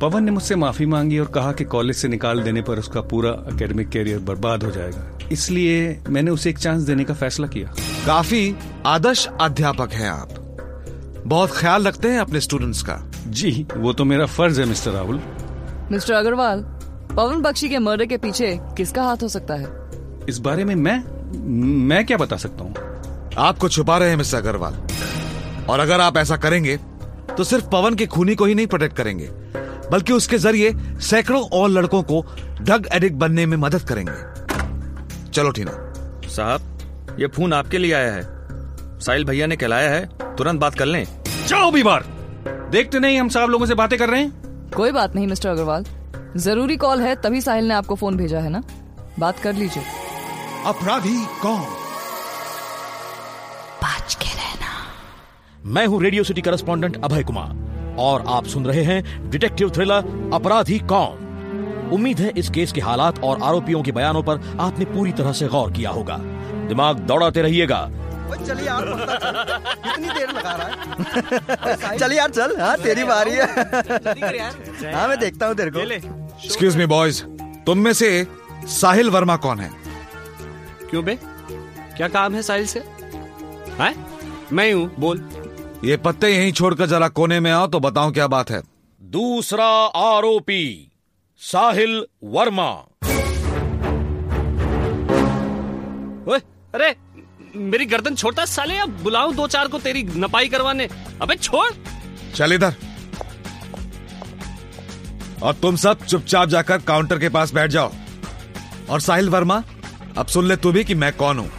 पवन 0.00 0.24
ने 0.24 0.30
मुझसे 0.30 0.56
माफ़ी 0.56 0.86
मांगी 0.86 1.18
और 1.18 1.26
कहा 1.26 1.52
कि 1.52 1.64
कॉलेज 1.64 1.96
से 1.96 2.08
निकाल 2.08 2.42
देने 2.42 2.62
पर 2.62 2.78
उसका 2.78 3.00
पूरा 3.00 3.30
एकेडमिक 3.52 3.88
कैरियर 3.88 4.18
बर्बाद 4.18 4.62
हो 4.62 4.70
जाएगा। 4.70 5.18
इसलिए 5.32 6.02
मैंने 6.08 6.30
उसे 6.30 6.50
एक 6.50 6.58
चांस 6.58 6.82
देने 6.82 7.04
का 7.04 7.14
फैसला 7.14 7.46
किया। 7.46 7.72
काफ़ी 8.06 8.54
आदर्श 8.86 9.26
अध्यापक 9.40 9.92
हैं 9.92 10.10
आप। 10.10 10.34
बहुत 11.26 11.50
ख्याल 11.50 11.86
रखते 11.86 12.08
हैं 12.08 12.18
अपने 12.18 12.40
स्टूडेंट्स 12.40 12.82
का। 12.82 12.98
जी 13.28 13.66
वो 13.76 13.92
तो 13.92 14.04
मेरा 14.04 14.26
फ़र्ज़ 14.26 14.60
है 14.60 14.66
मिस्टर 14.66 14.90
राहुल। 14.90 15.20
मिस्टर 15.92 16.14
अग्रवाल 16.14 16.60
पवन 17.12 17.40
बख्शी 17.42 17.68
के 17.68 17.78
मर्डर 17.78 18.06
के 18.06 18.16
पीछे 18.16 18.58
किसका 18.76 19.02
हाथ 19.02 19.22
हो 19.22 19.28
सकता 19.28 19.54
है? 19.54 19.66
इस 20.28 20.38
बारे 20.38 20.64
में 20.64 20.74
मैं 20.74 20.98
मैं 21.88 22.04
क्या 22.06 22.16
बता 22.16 22.36
सकता 22.36 22.64
हूँ? 22.64 22.74
आपको 23.38 23.68
छुपा 23.68 23.98
रहे 23.98 24.10
हैं 24.10 24.16
मिस्टर 24.16 24.38
अग्रवाल। 24.38 24.76
और 25.68 25.80
अगर 25.80 26.00
आप 26.00 26.16
ऐसा 26.16 26.36
करेंगे 26.36 26.76
तो 27.36 27.44
सिर्फ़ 27.44 27.68
पवन 27.70 27.94
के 27.94 28.06
खूनी 28.06 28.34
को 28.34 28.44
ही 28.44 28.54
नहीं 28.54 28.66
प्रोटेक्ट 28.66 28.96
करेंगे। 28.96 29.30
बल्कि 29.90 30.12
उसके 30.12 30.38
ज़रिए 30.38 30.72
सैकड़ों 31.00 31.42
और 31.52 31.68
लड़कों 31.68 32.02
को 32.02 32.24
ड्रग 32.60 32.88
एडिक्ट 32.92 33.16
बनने 33.16 33.46
में 33.46 33.56
मदद 33.56 33.82
करेंगे। 33.82 35.30
चलो 35.30 35.50
टीना। 35.50 35.72
साहब 36.28 37.16
ये 37.20 37.26
फ़ोन 37.26 37.52
आपके 37.52 37.78
लिए 37.78 37.92
आया 37.92 38.12
है। 38.12 38.22
साहिल 39.00 39.24
भैया 39.24 39.46
ने 39.46 39.56
कहलाया 39.56 39.90
है 39.90 40.04
तुरंत 40.36 40.60
बात 40.60 40.74
कर 40.74 40.86
लें। 40.86 41.06
जाओ 41.46 41.70
भी 41.70 41.82
बार 41.82 42.04
देखते 42.72 42.98
नहीं 42.98 43.20
हम 43.20 43.28
साहब 43.28 43.50
लोगों 43.50 43.66
से 43.66 43.74
बातें 43.74 43.98
कर 43.98 44.08
रहे 44.08 44.20
हैं। 44.22 44.70
कोई 44.70 44.92
बात 44.92 45.14
नहीं 45.14 45.26
मिस्टर 45.26 45.48
अग्रवाल। 45.48 45.84
ज़रूरी 46.36 46.76
कॉल 46.76 47.00
है 47.00 47.14
तभी 47.16 47.40
साहिल 47.40 47.64
ने 47.64 47.74
आपको 47.74 47.94
फ़ोन 47.94 48.16
भेजा 48.16 48.38
है 48.38 48.48
ना? 48.50 48.62
बात 49.18 49.38
कर 49.38 49.54
लीजिए। 49.54 49.82
अपराधी 50.66 51.16
कौन? 51.42 51.60
बच 53.84 54.14
के 54.14 54.34
रहना। 54.34 55.70
मैं 55.72 55.86
हूँ 55.86 56.02
radio 56.02 56.24
city 56.24 56.40
correspondent 56.40 57.04
Abhay 57.04 57.22
Kumar. 57.22 57.75
और 57.98 58.24
आप 58.28 58.46
सुन 58.46 58.66
रहे 58.66 58.82
हैं 58.82 59.30
डिटेक्टिव 59.30 59.70
थ्रिलर 59.70 60.30
अपराधी 60.34 60.78
कौन? 60.78 61.22
उम्मीद 61.92 62.20
है 62.20 62.32
इस 62.36 62.50
केस 62.50 62.72
के 62.72 62.80
हालात 62.80 63.18
और 63.24 63.42
आरोपियों 63.42 63.82
के 63.82 63.92
बयानों 63.92 64.22
पर 64.22 64.56
आपने 64.60 64.84
पूरी 64.84 65.12
तरह 65.12 65.32
से 65.32 65.48
गौर 65.48 65.72
किया 65.72 65.90
होगा। 65.90 66.16
दिमाग 66.68 66.98
दौड़ाते 66.98 67.42
रहिएगा। 67.42 67.90
चल 68.46 68.58
यार 68.66 68.84
कितनी 69.84 70.08
देर 70.08 70.30
लगा 70.30 70.52
रहा 70.52 70.66
है? 70.66 71.96
चल 71.98 72.12
यार 72.12 72.30
चल। 72.30 72.56
हाँ 72.60 72.76
तेरी 72.76 73.04
बारी 73.04 73.30
है। 73.30 73.46
हाँ 74.94 75.08
मैं 75.08 75.18
देखता 75.18 75.46
हूँ 75.46 75.54
तेरे 75.54 75.70
को। 75.70 75.78
एक्सक्यूज 75.78 76.76
मी 76.76 76.86
बॉयज़ 76.86 77.22
तुम 77.66 77.78
में 77.78 77.92
से 77.92 78.26
साहिल 78.66 79.10
वर्मा 79.10 79.36
कौन 79.36 79.60
है? 79.60 79.70
क्यों 80.90 81.04
बे? 81.04 81.18
क्या 81.96 82.08
काम 82.08 82.34
है 82.34 82.42
साहिल 82.42 82.66
से? 82.66 82.82
है? 83.80 83.94
मैं 84.52 84.72
हूँ 84.72 84.90
बोल। 84.98 85.18
ये 85.84 85.96
पत्ते 85.96 86.28
यहीं 86.28 86.52
छोड़कर 86.52 86.86
जरा 86.86 87.08
कोने 87.08 87.38
में 87.40 87.50
आओ 87.50 87.66
तो 87.66 87.78
बताओ 87.80 88.10
क्या 88.12 88.26
बात 88.26 88.50
है। 88.50 88.60
दूसरा 89.00 89.66
आरोपी 89.96 90.92
साहिल 91.40 92.04
वर्मा। 92.24 92.68
ओए 96.26 96.38
अरे 96.74 96.94
मेरी 97.56 97.86
गर्दन 97.86 98.14
छोड़ता 98.14 98.44
साले 98.44 98.74
या 98.74 98.86
बुलाऊं 99.02 99.34
दो 99.36 99.46
चार 99.46 99.68
को 99.68 99.78
तेरी 99.78 100.02
नपाई 100.16 100.48
करवाने। 100.48 100.88
अबे 101.22 101.34
छोड़। 101.36 101.70
चल 102.34 102.52
इधर। 102.52 102.74
और 105.42 105.54
तुम 105.54 105.76
सब 105.76 106.04
चुपचाप 106.04 106.48
जाकर 106.48 106.78
काउंटर 106.78 107.18
के 107.18 107.28
पास 107.28 107.52
बैठ 107.54 107.70
जाओ। 107.70 107.92
और 108.90 109.00
साहिल 109.00 109.28
वर्मा 109.28 109.62
अब 110.18 110.26
सुन 110.26 110.46
ले 110.46 110.56
तू 110.56 110.72
भी 110.72 110.84
कि 110.84 110.94
मैं 110.94 111.12
कौन 111.12 111.38
हूँ। 111.38 111.50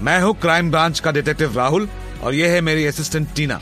मैं 0.00 0.20
हूँ 0.20 0.34
क्राइम 0.40 0.70
ब्रांच 0.70 1.00
का 1.00 1.12
डिटेक्टिव 1.12 1.56
राहुल। 1.56 1.88
और 2.22 2.34
ये 2.34 2.48
है 2.48 2.60
मेरी 2.60 2.86
असिस्टेंट 2.86 3.28
टीना। 3.36 3.60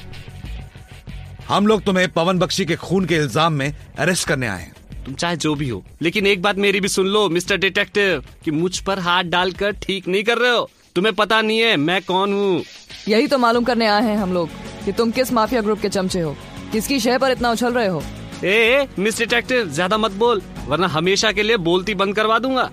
हम 1.48 1.66
लोग 1.66 1.82
तुम्हें 1.84 2.08
पवन 2.12 2.38
बख्शी 2.38 2.64
के 2.66 2.76
खून 2.76 3.04
के 3.06 3.16
इल्ज़ाम 3.16 3.52
में 3.52 3.72
अरेस्ट 3.98 4.28
करने 4.28 4.46
आए 4.46 4.62
हैं। 4.62 4.74
तुम 5.04 5.14
चाहे 5.14 5.36
जो 5.36 5.54
भी 5.54 5.68
हो 5.68 5.82
लेकिन 6.02 6.26
एक 6.26 6.42
बात 6.42 6.56
मेरी 6.58 6.80
भी 6.80 6.88
सुन 6.88 7.06
लो 7.06 7.28
मिस्टर 7.30 7.56
डिटेक्टिव 7.58 8.22
कि 8.44 8.50
मुझ 8.52 8.78
पर 8.78 8.98
हाथ 8.98 9.24
डालकर 9.26 9.72
ठीक 9.82 10.08
नहीं 10.08 10.22
कर 10.24 10.38
रहे 10.38 10.50
हो। 10.50 10.68
तुम्हें 10.96 11.14
पता 11.14 11.40
नहीं 11.42 11.58
है 11.58 11.76
मैं 11.76 12.00
कौन 12.02 12.32
हूँ। 12.32 12.62
यही 13.08 13.26
तो 13.26 13.38
मालूम 13.38 13.64
करने 13.64 13.86
आए 13.86 14.02
हैं 14.02 14.16
हम 14.16 14.32
लोग 14.34 14.48
कि 14.84 14.92
तुम 14.92 15.10
किस 15.10 15.32
माफिया 15.32 15.60
ग्रुप 15.60 15.80
के 15.80 15.88
चमचे 15.88 16.20
हो 16.20 16.36
किसकी 16.72 16.98
शह 17.00 17.18
पर 17.18 17.32
इतना 17.32 17.50
उछल 17.50 17.72
रहे 17.72 17.86
हो। 17.86 18.02
ए, 18.44 18.48
ए 18.48 18.88
मिस 18.98 19.18
डिटेक्टिव 19.18 19.68
ज़्यादा 19.68 19.98
मत 19.98 20.12
बोल 20.14 20.42
वरना 20.66 20.86
हमेशा 20.88 21.32
के 21.32 21.42
लिए 21.42 21.56
बोलती 21.58 21.94
बंद 21.94 22.16
करवा 22.16 22.38
दूँगा। 22.38 22.70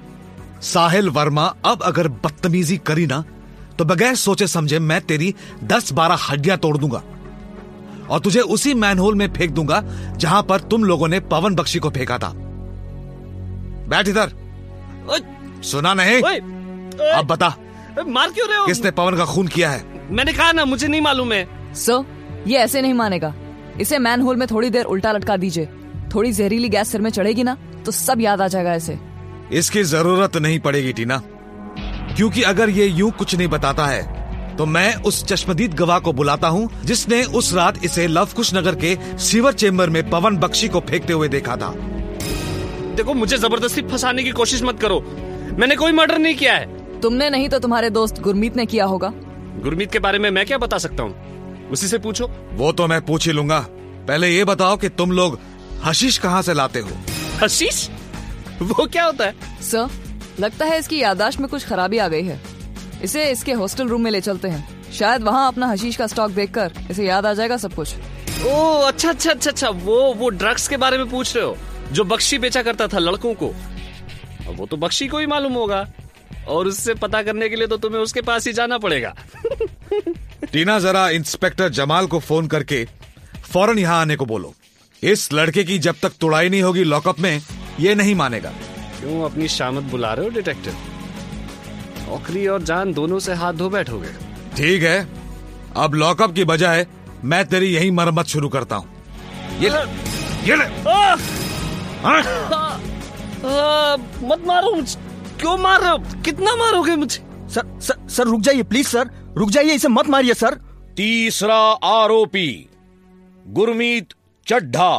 साहिल 0.64 1.10
वर्मा 1.10 1.46
अब 1.66 1.82
अगर 1.84 2.08
बदतमीजी 2.08 2.78
करी 2.88 3.06
ना 3.06 3.24
तो 3.80 3.86
बगैर 3.86 4.16
सोचे 4.16 4.48
समझे 4.48 4.80
मैं 4.80 5.00
तेरी 5.02 5.34
दस 5.64 5.92
बारह 5.94 6.18
हड्डियाँ 6.30 6.58
तोड़ 6.58 6.78
दूँगा। 6.78 7.02
और 8.10 8.20
तुझे 8.20 8.40
उसी 8.40 8.74
मैनहोल 8.74 9.16
में 9.16 9.28
फेंक 9.34 9.52
दूँगा 9.52 9.82
जहाँ 10.18 10.42
पर 10.44 10.62
तुम 10.62 10.84
लोगों 10.84 11.08
ने 11.08 11.20
पवन 11.20 11.56
बख्शी 11.56 11.80
को 11.80 11.90
फेंका 11.90 12.18
था। 12.18 12.32
बैठ 13.90 14.08
इधर। 14.08 14.32
सुना 15.64 15.94
नहीं? 15.94 16.16
ओए, 16.16 16.40
ओए, 17.02 17.12
अब 17.12 17.26
बता। 17.28 17.56
मार 18.08 18.30
क्यों 18.30 18.48
रहे 18.48 18.58
हो? 18.58 18.66
किसने 18.66 18.92
पवन 18.92 19.18
का 19.18 19.26
खून 19.26 19.48
किया 19.48 19.70
है? 19.70 19.84
मैंने 20.12 20.34
कहा 20.34 20.52
ना 20.52 20.66
मुझे 20.66 20.88
नहीं 20.88 21.02
मालूम 21.02 21.34
है। 21.34 21.74
सो 21.76 22.06
ये 22.48 22.58
ऐसे 22.58 22.82
नहीं 22.82 22.94
मानेगा। 22.94 23.34
इसे 23.82 24.00
मैन 24.00 24.22
होल 24.22 24.36
में 24.36 24.48
थोड़ी 24.48 24.70
देर 24.70 24.86
उल्टा 24.86 25.12
लटका 25.12 25.38
दीजिए। 25.38 25.66
थोड़ी 26.16 26.32
जहरीली 26.32 26.70
गैस 26.70 26.92
सिर 26.92 27.02
में 27.02 27.10
चढ़ेगी 27.10 27.44
ना 27.44 27.58
तो 27.86 27.92
सब 27.92 28.22
याद 28.22 28.42
आ 28.42 28.48
जाएगा 28.48 28.74
ऐसे। 28.74 28.98
इसकी 29.52 29.84
ज़रूरत 29.84 30.38
नहीं 30.38 30.60
पड़ेगी 30.60 30.94
टीना। 30.94 31.22
क्योंकि 32.18 32.42
अगर 32.44 32.70
ये 32.70 32.86
यूँ 32.88 33.12
कुछ 33.12 33.36
नहीं 33.36 33.48
बताता 33.48 33.86
है 33.86 34.56
तो 34.56 34.66
मैं 34.66 34.96
उस 35.02 35.24
चश्मदीद 35.26 35.74
गवाह 35.74 36.00
को 36.00 36.12
बुलाता 36.14 36.48
हूँ 36.48 36.70
जिसने 36.86 37.24
उस 37.34 37.54
रात 37.54 37.84
इसे 37.86 38.08
लवकुश 38.08 38.54
नगर 38.54 38.76
के 38.76 38.96
सीवर 39.20 39.54
चेम्बर 39.54 39.90
में 39.90 40.10
पवन 40.10 40.38
बख्शी 40.38 40.68
को 40.68 40.80
फेंकते 40.80 41.14
हुए 41.14 41.28
देखा 41.28 41.56
था। 41.56 41.74
देखो 42.96 43.14
मुझे 43.14 43.38
ज़बरदस्ती 43.38 43.82
फंसाने 43.82 44.24
की 44.24 44.32
कोशिश 44.32 44.62
मत 44.64 44.80
करो। 44.80 45.00
मैंने 45.60 45.76
कोई 45.76 45.92
मर्डर 45.92 46.18
नहीं 46.18 46.36
किया 46.36 46.54
है। 46.54 47.00
तुमने 47.02 47.30
नहीं 47.30 47.50
तो 47.50 47.60
तुम्हारे 47.60 47.90
दोस्त 47.90 48.22
गुरमीत 48.22 48.58
ने 48.58 48.66
किया 48.66 48.86
होगा। 48.86 49.12
गुरमीत 49.64 49.92
के 49.92 50.00
बारे 50.00 50.20
में 50.20 50.30
मैं 50.32 50.46
क्या 50.46 50.58
बता 50.58 50.78
सकता 50.78 51.04
हूँ? 51.04 51.70
उसी 51.72 51.88
से 51.88 51.98
पूछो। 51.98 52.30
वो 52.54 52.72
तो 52.72 52.88
मैं 52.88 53.02
पूछ 53.06 53.28
ही 53.28 53.34
लूँगा। 53.34 53.60
पहले 54.08 54.30
ये 54.30 54.44
बताओ 54.46 54.78
कि 54.78 54.90
तुम 54.92 55.12
लोग 55.12 55.40
हशीश 55.84 56.18
कहाँ 56.18 56.42
से 56.42 56.54
लाते 56.54 56.80
हो? 56.80 56.90
हशीश? 57.44 57.90
वो 58.62 58.86
क्या 58.86 59.06
होता 59.06 59.26
है? 59.26 59.36
सर 59.62 59.90
लगता 60.40 60.66
है 60.66 60.78
इसकी 60.80 61.02
यादाश्त 61.02 61.40
में 61.40 61.48
कुछ 61.50 61.66
खराबी 61.66 61.98
आ 61.98 62.08
गई 62.08 62.24
है। 62.24 62.40
इसे 63.04 63.30
इसके 63.32 63.54
हॉस्टल 63.54 63.88
रूम 63.88 64.02
में 64.02 64.12
ले 64.12 64.22
चलते 64.22 64.48
हैं। 64.48 64.92
शायद 64.92 65.24
वहाँ 65.24 65.48
अपना 65.48 65.68
हशीश 65.68 65.96
का 65.96 66.08
स्टॉक 66.08 66.32
देखकर 66.32 66.72
इसे 66.92 67.06
याद 67.06 67.26
आ 67.26 67.34
जाएगा 67.34 67.58
सब 67.58 67.74
कुछ। 67.74 67.96
ओ 68.46 68.56
अच्छा 68.82 69.10
अच्छा 69.10 69.32
अच्छा 69.32 69.50
अच्छा 69.52 69.70
वो 69.70 70.14
वो 70.14 70.30
ड्रग्स 70.30 70.68
के 70.68 70.78
बारे 70.78 70.98
में 70.98 71.10
पूछ 71.10 71.36
रहे 71.36 71.46
हो 71.46 71.58
जो 71.92 72.04
बख्शी 72.04 72.38
बेचा 72.38 72.62
करता 72.64 72.88
था 72.88 73.00
लड़कों 73.00 73.34
को। 73.34 73.48
अब 74.48 74.56
वो 74.58 74.66
तो 74.66 74.78
बख्शी 74.78 75.08
को 75.08 75.20
ही 75.20 75.26
मालूम 75.26 75.54
होगा 75.54 75.88
और 76.48 76.68
उससे 76.68 76.94
पता 76.96 77.22
करने 77.24 77.50
के 77.50 77.56
लिए 77.56 77.68
तो 77.68 77.78
तुम्हें 77.78 78.02
उसके 78.02 78.22
पास 78.22 78.48
ही 78.48 78.54
जाना 78.54 78.78
पड़ेगा। 78.78 79.16
टीना 80.52 80.80
जरा 80.80 81.08
इंस्पेक्टर 81.10 81.70
जमाल 81.72 82.08
को 82.08 82.20
फ़ोन 82.20 82.48
करके 82.48 82.84
फ़ौरन 83.44 83.80
यहाँ 83.80 84.02
आने 84.02 84.16
को 84.16 84.26
बोलो। 84.26 84.54
इस 85.04 85.32
लड़के 85.34 85.64
की 85.64 85.80
जब 85.80 85.96
तक 86.02 86.12
तुड़ाई 86.22 86.50
नहीं 86.50 86.62
होगी 86.62 86.84
लॉकअप 86.84 87.20
में 87.20 87.42
ये 87.80 87.96
नहीं 87.96 88.16
मानेगा। 88.16 88.52
क्यों 89.04 89.24
अपनी 89.24 89.48
शामत 89.48 89.84
बुला 89.84 90.14
रहे 90.14 90.26
हो 90.26 90.32
डिटेक्टिव? 90.32 90.74
नौकरी 92.08 92.46
और 92.48 92.62
जान 92.62 92.94
दोनों 92.94 93.20
से 93.20 93.34
हाथ 93.34 93.54
धो 93.54 93.70
बैठोगे। 93.70 94.10
ठीक 94.58 94.84
है। 94.84 95.08
अब 95.78 95.94
लॉकअप 95.94 96.34
की 96.34 96.44
बजाय 96.44 96.86
मैं 97.24 97.46
तेरी 97.46 97.68
यही 97.68 97.92
मरम्मत 97.92 98.26
शुरू 98.26 98.50
करता 98.50 98.76
हूँ। 98.76 98.90
ये 99.60 99.70
ले, 99.70 99.80
ये 100.50 100.56
ले। 100.56 100.66
हाँ? 102.04 102.22
आ, 103.46 103.96
मत 104.24 104.44
मारो 104.48 104.76
मुझे। 104.76 105.00
क्यों 105.40 105.58
मार 105.58 105.82
रहे 105.82 105.92
हो? 105.92 105.98
कितना 106.26 106.56
मारोगे 106.56 106.96
मुझे? 106.96 107.20
सर 107.50 107.80
सर 107.82 108.08
सर 108.10 108.24
रुक 108.24 108.42
जाइए 108.42 108.64
प्लीज़ 108.64 108.88
सर। 108.88 109.10
रुक 109.38 109.50
जाइए 109.50 109.74
इसे 109.74 109.88
मत 109.88 110.10
मारिए 110.10 110.34
सर। 110.34 110.56
तीसरा 110.98 111.60
आरोपी 111.92 112.70
गुरमीत 113.48 114.14
चड्ढा। 114.48 114.94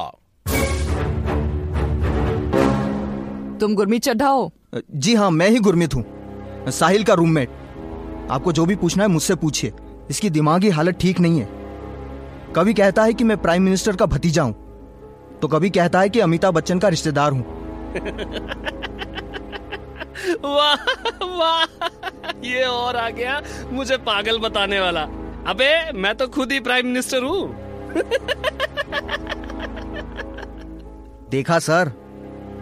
तुम 3.60 3.74
गुरमीत 3.74 4.02
चड्ढा 4.02 4.28
हो 4.28 4.52
जी 4.94 5.14
हाँ 5.14 5.30
मैं 5.30 5.48
ही 5.48 5.58
गुरमीत 5.58 5.94
हूँ। 5.94 6.04
साहिल 6.70 7.04
का 7.04 7.14
रूममेट 7.14 7.48
आपको 8.30 8.52
जो 8.52 8.64
भी 8.66 8.76
पूछना 8.76 9.04
है 9.04 9.08
मुझसे 9.10 9.34
पूछिए। 9.34 9.72
इसकी 10.10 10.30
दिमागी 10.30 10.68
हालत 10.70 10.98
ठीक 11.00 11.20
नहीं 11.20 11.40
है। 11.40 11.48
कभी 12.56 12.74
कहता 12.74 13.02
है 13.04 13.12
कि 13.14 13.24
मैं 13.24 13.36
प्राइम 13.42 13.62
मिनिस्टर 13.62 13.96
का 13.96 14.06
भतीजा 14.06 14.42
हूँ। 14.42 14.54
तो 15.42 15.48
कभी 15.48 15.70
कहता 15.70 16.00
है 16.00 16.08
कि 16.08 16.20
अमिताभ 16.20 16.54
बच्चन 16.54 16.78
का 16.78 16.88
रिश्तेदार 16.88 17.32
हूँ। 17.32 17.44
वाह 20.44 20.74
वाह 21.24 21.64
ये 22.46 22.64
और 22.64 22.96
आ 22.96 23.08
गया 23.10 23.40
मुझे 23.72 23.96
पागल 24.06 24.38
बताने 24.38 24.80
वाला। 24.80 25.02
अबे 25.48 25.92
मैं 25.92 26.14
तो 26.14 26.28
खुद 26.28 26.52
ही 26.52 26.60
प्राइम 26.60 26.86
मिनिस्टर 26.86 27.22
हूँ। 27.22 27.64
देखा 31.30 31.58
सर? 31.58 31.92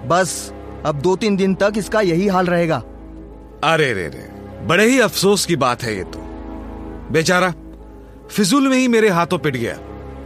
बस 0.07 0.53
अब 0.87 1.01
दो 1.01 1.15
तीन 1.17 1.37
दिन 1.37 1.55
तक 1.55 1.73
इसका 1.77 2.01
यही 2.01 2.27
हाल 2.29 2.47
रहेगा। 2.47 2.77
अरे 3.65 3.93
रे 3.93 4.07
रे 4.09 4.29
बड़े 4.67 4.87
ही 4.87 4.99
अफसोस 5.01 5.47
की 5.47 5.57
बात 5.57 5.83
है 5.83 5.97
ये 5.97 6.05
तो। 6.05 6.19
बेचारा 7.13 7.53
फिजूल 8.31 8.69
में 8.69 8.77
ही 8.77 8.89
मेरे 8.89 9.09
हाथों 9.09 9.39
पिट 9.39 9.57
गया। 9.57 9.77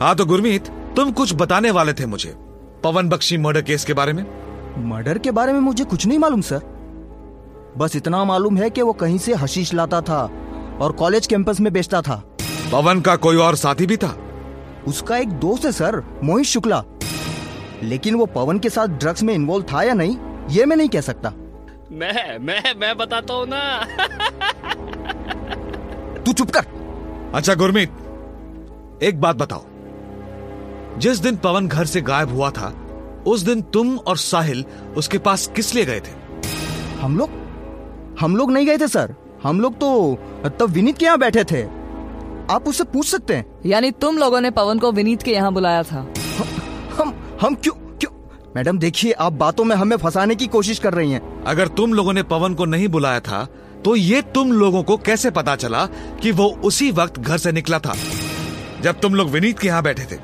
हाँ 0.01 0.15
तो 0.17 0.25
गुरमीत 0.27 0.69
तुम 0.97 1.11
कुछ 1.13 1.35
बताने 1.35 1.71
वाले 1.71 1.93
थे 1.93 2.07
मुझे 2.07 2.35
पवन 2.85 3.09
बख्शी 3.09 3.39
मर्डर 3.39 3.63
केस 3.63 3.85
के 3.85 3.93
बारे 3.93 4.13
में? 4.13 4.25
मर्डर 4.79 5.19
के 5.19 5.31
बारे 5.31 5.53
में 5.53 5.61
मुझे 5.61 5.85
कुछ 5.85 6.07
नहीं 6.07 6.19
मालूम 6.19 6.41
सर। 6.41 6.61
बस 7.79 7.97
इतना 7.97 8.25
मालूम 8.25 8.57
है 8.57 8.71
कि 8.71 8.83
वो 8.83 8.93
कहीं 8.93 9.19
से 9.19 9.35
हशीश 9.35 9.75
लाता 9.75 10.01
था 10.01 10.23
और 10.81 10.93
कॉलेज 10.93 11.27
कैंपस 11.27 11.61
में 11.61 11.73
बेचता 11.73 12.03
था। 12.03 12.17
पवन 12.73 13.01
का 13.01 13.17
कोई 13.17 13.37
और 13.37 13.57
साथी 13.57 13.87
भी 13.87 13.97
था? 13.97 14.17
उसका 14.89 15.17
एक 15.17 15.29
दोस्त 15.29 15.65
है 15.65 15.73
सर 15.73 16.03
मोहित 16.25 16.47
शुक्ला। 16.47 16.83
लेकिन 17.83 18.15
वो 18.15 18.27
पवन 18.27 18.59
के 18.59 18.71
साथ 18.71 18.89
ड्रग्स 18.89 19.23
में 19.23 19.35
इन्वॉल्व 19.35 19.65
था 19.73 19.83
या 19.83 19.95
नहीं 19.95 20.17
ये 20.51 20.65
मैं 20.65 20.77
नहीं 20.77 20.89
कह 20.89 21.01
सकता। 21.01 21.33
मैं 21.93 22.39
मैं 22.39 22.75
मैं 22.75 22.97
बताता 22.97 23.35
हूँ 23.35 23.47
ना। 23.49 23.61
तू 26.25 26.33
चुप 26.33 26.51
कर। 26.51 26.67
अच्छा 27.35 27.55
गुरमीत 27.55 29.01
एक 29.03 29.21
बात 29.21 29.37
बताओ। 29.37 29.65
जिस 30.99 31.19
दिन 31.19 31.37
पवन 31.37 31.69
घर 31.69 31.87
से 31.87 32.01
गायब 32.01 32.35
हुआ 32.35 32.51
था 32.51 32.75
उस 33.27 33.41
दिन 33.41 33.63
तुम 33.73 33.97
और 33.99 34.17
साहिल 34.17 34.65
उसके 34.97 35.19
पास 35.19 35.47
किस 35.57 35.75
लिए 35.75 35.85
गए 35.85 36.01
थे? 36.01 36.13
हम 37.01 37.19
लोग? 37.19 37.31
हम 38.21 38.37
लोग 38.37 38.53
नहीं 38.53 38.67
गए 38.67 38.79
थे 38.79 38.89
सर। 38.89 39.15
हम 39.43 39.61
लोग 39.61 39.75
तो 39.75 40.19
तब 40.59 40.71
विनीत 40.71 40.99
के 40.99 41.05
यहाँ 41.05 41.19
बैठे 41.19 41.45
थे। 41.45 41.63
आप 42.51 42.65
उससे 42.67 42.85
पूछ 42.85 43.07
सकते 43.07 43.37
हैं। 43.37 43.61
यानी 43.67 43.91
तुम 43.91 44.19
लोगों 44.19 44.41
ने 44.41 44.51
पवन 44.51 44.79
को 44.79 44.93
विनीत 44.93 45.23
के 45.23 45.33
यहाँ 45.33 45.53
बुलाया 45.53 45.83
था। 45.83 46.07
हम 46.99 47.13
हम 47.41 47.55
क्यों 47.55 47.75
क्यों 47.75 47.86
मैडम 48.57 48.79
देखिए 48.79 49.13
आप 49.13 49.33
बातों 49.33 49.65
में 49.65 49.75
हमें 49.77 49.97
फंसाने 49.97 50.35
की 50.35 50.47
कोशिश 50.47 50.79
कर 50.79 50.95
रही 50.95 51.11
हैं। 51.13 51.45
अगर 51.45 51.69
तुम 51.69 51.95
लोगों 51.95 52.13
ने 52.13 52.23
पवन 52.23 52.55
को 52.55 52.65
नहीं 52.65 52.89
बुलाया 52.89 53.21
था 53.21 53.45
तो 53.85 53.97
ये 53.97 54.23
तुम 54.35 54.53
लोगों 54.53 54.83
को 54.83 54.97
कैसे 54.97 55.31
पता 55.31 55.57
चला 55.57 55.85
कि 56.23 56.31
वो 56.33 56.47
उसी 56.65 56.91
वक्त 56.91 57.19
घर 57.19 57.39
से 57.39 57.53
निकला 57.53 57.79
था 57.79 57.95
जब 58.83 59.01
तुम 59.01 59.15
लोग 59.15 59.29
विनीत 59.29 59.59
के 59.59 59.69
यहाँ 59.69 59.83
बैठे 59.83 60.05
थे? 60.05 60.17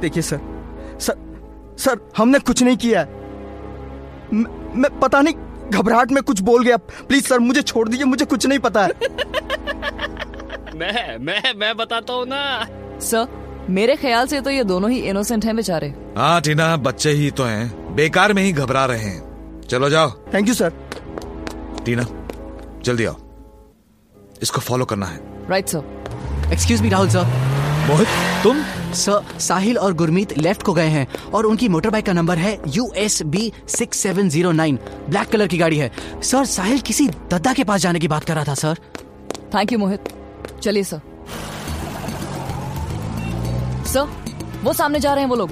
देखिए 0.00 0.22
सर 0.22 0.40
सर 1.00 1.14
सर 1.78 2.00
हमने 2.16 2.38
कुछ 2.38 2.62
नहीं 2.62 2.76
किया 2.76 3.00
है। 3.00 3.06
मैं, 4.32 4.74
मैं 4.74 4.98
पता 5.00 5.20
नहीं 5.20 5.70
घबराहट 5.70 6.10
में 6.10 6.22
कुछ 6.22 6.40
बोल 6.40 6.64
गया। 6.64 6.76
प्लीज़ 7.08 7.26
सर 7.26 7.38
मुझे 7.38 7.62
छोड़ 7.62 7.88
दीजिए 7.88 8.06
मुझे 8.06 8.24
कुछ 8.24 8.46
नहीं 8.46 8.58
पता 8.58 8.82
है। 8.82 8.90
मैं 10.76 11.18
मैं 11.18 11.54
मैं 11.54 11.76
बताता 11.76 12.12
हूँ 12.12 12.26
ना। 12.26 12.42
सर 13.00 13.41
मेरे 13.70 13.96
ख्याल 13.96 14.26
से 14.26 14.40
तो 14.40 14.50
ये 14.50 14.64
दोनों 14.64 14.90
ही 14.90 14.98
इनोसेंट 15.00 15.44
हैं 15.44 15.54
बेचारे। 15.56 15.88
हाँ 16.16 16.40
टीना 16.42 16.76
बच्चे 16.78 17.10
ही 17.10 17.30
तो 17.30 17.44
हैं। 17.44 17.94
बेकार 17.96 18.32
में 18.32 18.42
ही 18.42 18.52
घबरा 18.52 18.84
रहे 18.86 19.04
हैं। 19.04 19.60
चलो 19.62 19.90
जाओ। 19.90 20.10
थैंक 20.34 20.48
यू 20.48 20.54
सर 20.54 20.72
टीना 21.84 22.06
जल्दी 22.84 23.04
आओ। 23.04 23.16
इसको 24.42 24.60
फॉलो 24.60 24.84
करना 24.84 25.06
है। 25.06 25.20
Right 25.50 25.68
sir 25.68 26.50
excuse 26.52 26.82
me 26.82 26.88
Rahul 26.88 27.08
sir 27.08 27.26
Mohit 27.88 28.08
तुम? 28.42 28.62
सर 28.94 29.38
साहिल 29.40 29.78
और 29.78 29.92
गुरमीत 29.94 30.36
लेफ़्ट 30.38 30.62
को 30.62 30.72
गए 30.72 30.88
हैं 30.88 31.06
और 31.34 31.46
उनकी 31.46 31.68
मोटर 31.68 31.90
बाइक 31.90 32.06
का 32.06 32.12
नंबर 32.12 32.38
है 32.38 32.58
U 32.68 32.90
S 32.96 33.22
B 33.26 33.52
six 33.68 33.98
seven 33.98 34.28
zero 34.28 34.52
nine 34.52 34.78
black 35.08 35.28
colour 35.28 35.46
की 35.46 35.58
गाड़ी 35.58 35.78
है। 35.78 35.90
सर 36.22 36.44
साहिल 36.46 36.80
किसी 36.80 37.08
दद्दा 37.30 37.52
के 37.52 37.64
पास 37.64 37.80
जाने 37.80 37.98
की 37.98 38.08
बात 38.08 38.24
कर 38.24 38.34
रहा 38.34 38.44
था 38.44 38.54
सर 38.54 38.78
थैंक 39.54 39.72
यू 39.72 39.78
मोहित। 39.78 40.12
चलिए 40.62 40.84
सर 40.84 41.00
सर 43.92 44.60
वो 44.64 44.72
सामने 44.72 45.00
जा 45.00 45.12
रहे 45.14 45.24
हैं 45.24 45.30
वो 45.30 45.36
लोग। 45.36 45.50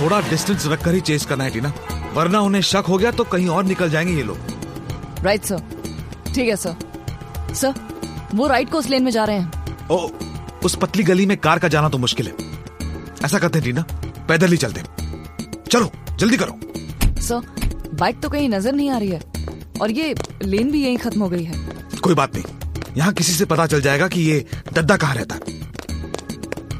थोड़ा 0.00 0.20
डिस्टेंस 0.20 0.66
रखकर 0.66 0.94
ही 0.94 1.00
चेस 1.02 1.26
करना 1.26 1.44
है 1.44 1.50
टीना। 1.50 1.72
वरना 2.14 2.40
उन्हें 2.40 2.62
शक 2.62 2.84
हो 2.88 2.98
गया 2.98 3.10
तो 3.10 3.24
कहीं 3.24 3.48
और 3.48 3.64
निकल 3.64 3.90
जाएँगे 3.90 4.12
ये 4.12 4.22
लोग। 4.22 4.38
राइट 5.24 5.44
सर 5.44 5.62
ठीक 6.26 6.48
है 6.48 6.56
सर 6.56 7.54
सर 7.54 7.74
वो 8.34 8.46
राइट 8.46 8.70
को 8.70 8.78
उस 8.78 8.88
लेन 8.88 9.02
में 9.02 9.10
जा 9.12 9.24
रहे 9.24 9.38
हैं। 9.38 9.88
ओ 9.90 10.08
उस 10.64 10.76
पतली 10.76 11.02
गली 11.02 11.26
में 11.26 11.36
कार 11.38 11.58
का 11.58 11.68
जाना 11.68 11.88
तो 11.88 11.98
मुश्किल 11.98 12.26
है। 12.26 12.34
ऐसा 13.24 13.38
करते 13.38 13.58
हैं 13.58 13.66
टीना। 13.66 13.84
पैदल 14.28 14.50
ही 14.50 14.56
चलते 14.56 14.82
चलो 15.70 15.90
जल्दी 16.18 16.36
करो। 16.36 17.20
सर 17.22 17.40
बाइक 17.94 18.20
तो 18.20 18.28
कहीं 18.28 18.48
नज़र 18.48 18.72
नहीं 18.72 18.90
आ 18.90 18.98
रही 18.98 19.08
है। 19.08 19.20
और 19.80 19.90
ये 19.90 20.14
लेन 20.42 20.70
भी 20.70 20.82
यहीं 20.82 20.96
खत्म 20.98 21.20
हो 21.20 21.28
गई 21.28 21.44
है। 21.44 21.98
कोई 22.02 22.14
बात 22.14 22.36
नहीं। 22.36 22.94
यहाँ 22.96 23.12
किसी 23.12 23.32
से 23.32 23.44
पता 23.44 23.66
चल 23.66 23.80
जाएगा 23.82 24.08
कि 24.08 24.20
ये 24.22 24.44
दद्दा 24.72 24.96
कहाँ 24.96 25.14
रहता 25.14 25.34
है। 25.34 25.58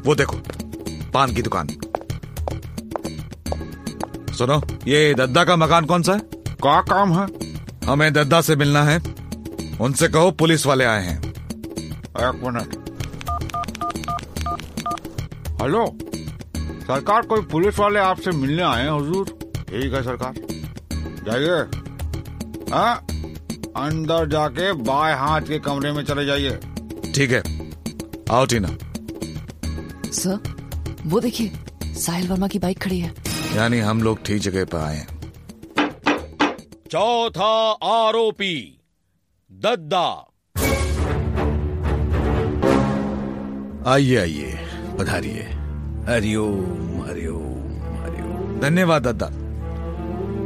वो 0.05 0.15
देखो 0.15 0.37
पान 1.13 1.33
की 1.33 1.41
दुकान। 1.41 1.67
सुनो 4.37 4.61
ये 4.87 5.13
दद्दा 5.13 5.43
का 5.43 5.55
मकान 5.55 5.85
कौन 5.85 6.03
सा 6.03 6.13
है? 6.13 6.19
का 6.63 6.81
काम 6.81 7.13
है? 7.19 7.27
हमें 7.85 8.13
दद्दा 8.13 8.41
से 8.41 8.55
मिलना 8.55 8.83
है। 8.83 9.01
उनसे 9.81 10.07
कहो 10.07 10.31
पुलिस 10.31 10.65
वाले 10.65 10.85
आए 10.85 11.03
हैं। 11.05 11.19
एक 11.19 12.41
मिनट। 12.43 12.75
हेलो 15.61 15.85
सरकार 16.81 17.21
कोई 17.21 17.41
पुलिस 17.41 17.79
वाले 17.79 17.99
आपसे 17.99 18.31
मिलने 18.31 18.63
आए 18.63 18.83
हैं 18.83 18.89
हुजूर? 18.89 19.25
ठीक 19.57 19.93
है 19.93 20.03
सरकार। 20.03 20.33
जाइए। 21.27 21.59
हाँ? 22.75 22.95
अंदर 23.77 24.27
जाके 24.27 24.71
बाएँ 24.73 25.15
हाथ 25.15 25.41
के 25.41 25.59
कमरे 25.59 25.91
में 25.91 26.03
चले 26.05 26.25
जाइए। 26.25 26.59
ठीक 27.15 27.31
है। 27.31 27.43
आओ 28.31 28.45
टीना। 28.45 28.67
सर 30.11 30.60
वो 31.05 31.19
देखिए 31.19 31.51
साहिल 31.95 32.27
वर्मा 32.27 32.47
की 32.47 32.59
बाइक 32.59 32.79
खड़ी 32.79 32.99
है। 32.99 33.13
यानी 33.55 33.79
हम 33.79 34.01
लोग 34.03 34.23
ठीक 34.25 34.41
जगह 34.41 34.65
पर 34.65 34.77
आए 34.77 35.05
चौथा 36.91 37.53
आरोपी 37.83 38.55
दद्दा। 39.51 40.07
आइए 43.87 44.15
आइए 44.17 44.59
पधारिए। 44.99 45.43
हरिओम 46.07 47.01
हरिओम 47.01 47.71
हरिओम। 48.03 48.59
धन्यवाद 48.59 49.07
दद्दा। 49.07 49.29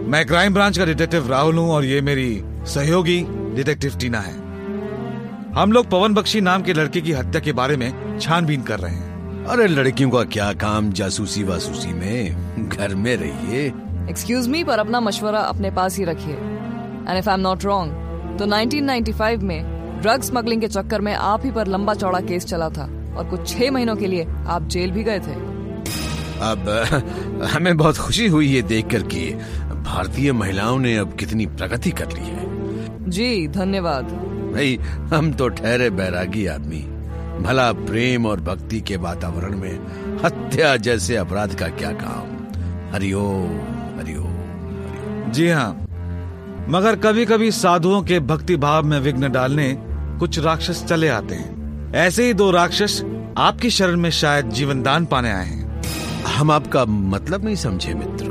मैं 0.10 0.26
क्राइम 0.26 0.54
ब्रांच 0.54 0.78
का 0.78 0.86
डिटेक्टिव 0.86 1.30
राहुल 1.32 1.58
हूँ 1.58 1.72
और 1.72 1.86
ये 1.86 2.02
मेरी 2.02 2.42
सहयोगी 2.68 3.22
डिटेक्टिव 3.56 3.98
टीना 4.00 4.20
है। 4.20 4.34
हम 5.54 5.72
लोग 5.72 5.90
पवन 5.90 6.14
बख्शी 6.14 6.42
नाम 6.42 6.64
के 6.64 6.74
लड़के 6.74 7.02
की 7.02 7.12
हत्या 7.12 7.42
के 7.42 7.54
बारे 7.54 7.78
में 7.78 8.20
छानबीन 8.20 8.62
कर 8.62 8.80
रहे 8.80 8.96
हैं। 8.96 9.15
अरे 9.50 9.66
लड़कियों 9.68 10.10
का 10.10 10.24
क्या 10.24 10.52
काम 10.54 10.92
जासूसी 10.92 11.44
वासूसी 11.44 11.92
में? 11.94 12.70
घर 12.70 12.94
में 12.96 13.16
रहिए। 13.16 13.66
एक्सक्यूज 14.10 14.48
मी 14.48 14.64
पर 14.64 14.80
अपना 14.80 15.00
मशवरा 15.00 15.40
अपने 15.40 15.72
पास 15.72 15.98
ही 15.98 16.06
रखिए। 16.06 16.34
And 16.34 17.18
if 17.18 17.30
I 17.30 17.34
am 17.34 17.40
not 17.40 17.64
wrong 17.64 18.38
तो 18.40 18.46
1995 18.46 19.44
में 19.44 20.02
ड्रग 20.02 20.22
स्मगलिंग 20.22 20.62
के 20.62 20.68
चक्कर 20.68 21.02
में 21.02 21.14
आप 21.14 21.46
ही 21.46 21.52
पर 21.52 21.68
लंबा 21.68 21.94
चौड़ा 21.94 22.20
केस 22.20 22.46
चला 22.46 22.70
था 22.70 22.84
और 23.18 23.28
कुछ 23.30 23.48
छह 23.48 23.72
महीनों 23.72 23.96
के 23.96 24.08
लिए 24.08 24.26
आप 24.48 24.68
जेल 24.68 24.92
भी 24.92 25.04
गए 25.04 25.20
थे। 25.20 25.36
अब 26.42 26.70
हमें 27.54 27.78
बहुत 27.78 27.98
खुशी 27.98 28.28
हुई 28.28 28.48
ये 28.48 28.62
देखकर 28.62 29.04
कि 29.04 29.30
भारतीय 29.86 30.32
महिलाओं 30.34 30.80
ने 30.80 30.96
अब 30.98 31.14
कितनी 31.14 31.46
प्रगति 31.46 31.92
कर 31.92 32.12
ली 32.12 32.26
है। 32.26 33.10
जी 33.10 33.48
धन्यवाद। 33.48 34.04
भाई 34.54 34.76
हम 35.14 35.32
तो 35.34 35.50
ठहरे 35.50 35.90
बैरागी 35.90 36.46
आदमी। 36.48 36.86
भला 37.42 37.72
प्रेम 37.74 38.26
और 38.26 38.40
भक्ति 38.40 38.80
के 38.82 38.98
वातावरण 38.98 39.58
में 39.58 40.20
हत्या 40.26 40.76
जैसे 40.78 41.16
अपराध 41.16 41.56
का 41.56 41.68
क्या 41.68 41.92
काम? 41.92 42.94
हरिओम 42.94 43.56
हरिओम 44.00 45.32
जी 45.32 45.50
हाँ 45.50 45.72
मगर 46.70 46.96
कभी 46.96 47.26
कभी 47.26 47.52
साधुओं 47.52 48.02
के 48.02 48.20
भक्ति 48.20 48.56
भाव 48.58 48.84
में 48.84 49.00
विघ्न 49.00 49.32
डालने 49.32 49.76
कुछ 50.20 50.40
राक्षस 50.40 50.84
चले 50.86 51.08
आते 51.08 51.36
हैं। 51.36 51.94
ऐसे 51.94 52.26
ही 52.26 52.34
दो 52.34 52.52
राक्षस 52.52 53.02
आपकी 53.38 53.70
शरण 53.70 54.00
में 54.00 54.10
शायद 54.10 54.50
जीवन 54.50 54.82
दान 54.84 55.06
पाने 55.06 55.32
आए 55.32 55.46
हैं। 55.46 55.82
हम 56.36 56.52
आपका 56.52 56.86
मतलब 56.86 57.46
नहीं 57.46 57.56
समझे 57.56 57.94
मित्र। 57.94 58.26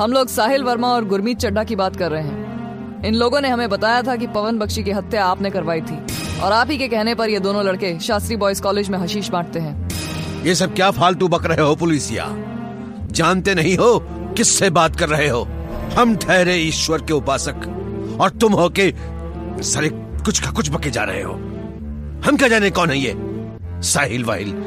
हम 0.00 0.12
लोग 0.12 0.28
साहिल 0.28 0.62
वर्मा 0.62 0.88
और 0.88 1.04
गुरमीत 1.04 1.38
चड्डा 1.38 1.64
की 1.64 1.76
बात 1.76 1.96
कर 1.96 2.10
रहे 2.10 2.22
हैं। 2.22 3.04
इन 3.04 3.14
लोगों 3.14 3.40
ने 3.40 3.48
हमें 3.48 3.68
बताया 3.68 4.02
था 4.02 4.16
कि 4.16 4.26
पवन 4.26 4.58
बख्शी 4.58 4.82
की 4.82 4.90
हत्या 4.90 5.24
आपने 5.24 5.50
करवाई 5.50 5.80
थी। 5.80 5.98
और 6.42 6.52
आप 6.52 6.70
ही 6.70 6.78
के 6.78 6.88
कहने 6.88 7.14
पर 7.14 7.28
ये 7.28 7.40
दोनों 7.40 7.64
लड़के 7.64 7.98
शास्त्री 7.98 8.36
बॉयज़ 8.36 8.62
कॉलेज 8.62 8.88
में 8.88 8.98
हशीश 8.98 9.28
बांटते 9.28 9.58
हैं। 9.58 9.88
ये 10.44 10.54
सब 10.54 10.74
क्या 10.74 10.90
फालतू 10.90 11.28
बक 11.28 11.46
रहे 11.46 11.60
हो 11.60 11.76
पुलिसिया? 11.76 12.26
जानते 13.12 13.54
नहीं 13.54 13.76
हो? 13.76 14.06
किससे 14.10 14.70
बात 14.70 14.96
कर 14.96 15.08
रहे 15.08 15.28
हो? 15.28 15.48
हम 15.98 16.16
ठहरे 16.16 16.56
ईश्वर 16.56 17.02
के 17.02 17.12
उपासक। 17.12 17.56
और 18.20 18.30
तुम 18.30 18.52
हो 18.52 18.68
के 18.68 18.94
सारे 19.62 19.88
कुछ 19.94 20.40
का 20.40 20.50
कुछ 20.50 20.70
बके 20.70 20.90
जा 20.90 21.02
रहे 21.02 21.22
हो। 21.22 21.32
हम 22.26 22.36
क्या 22.36 22.48
जाने 22.48 22.70
कौन 22.70 22.90
है 22.90 22.98
ये? 22.98 23.14
साहिल 23.82 24.24
वाहिल। 24.24 24.64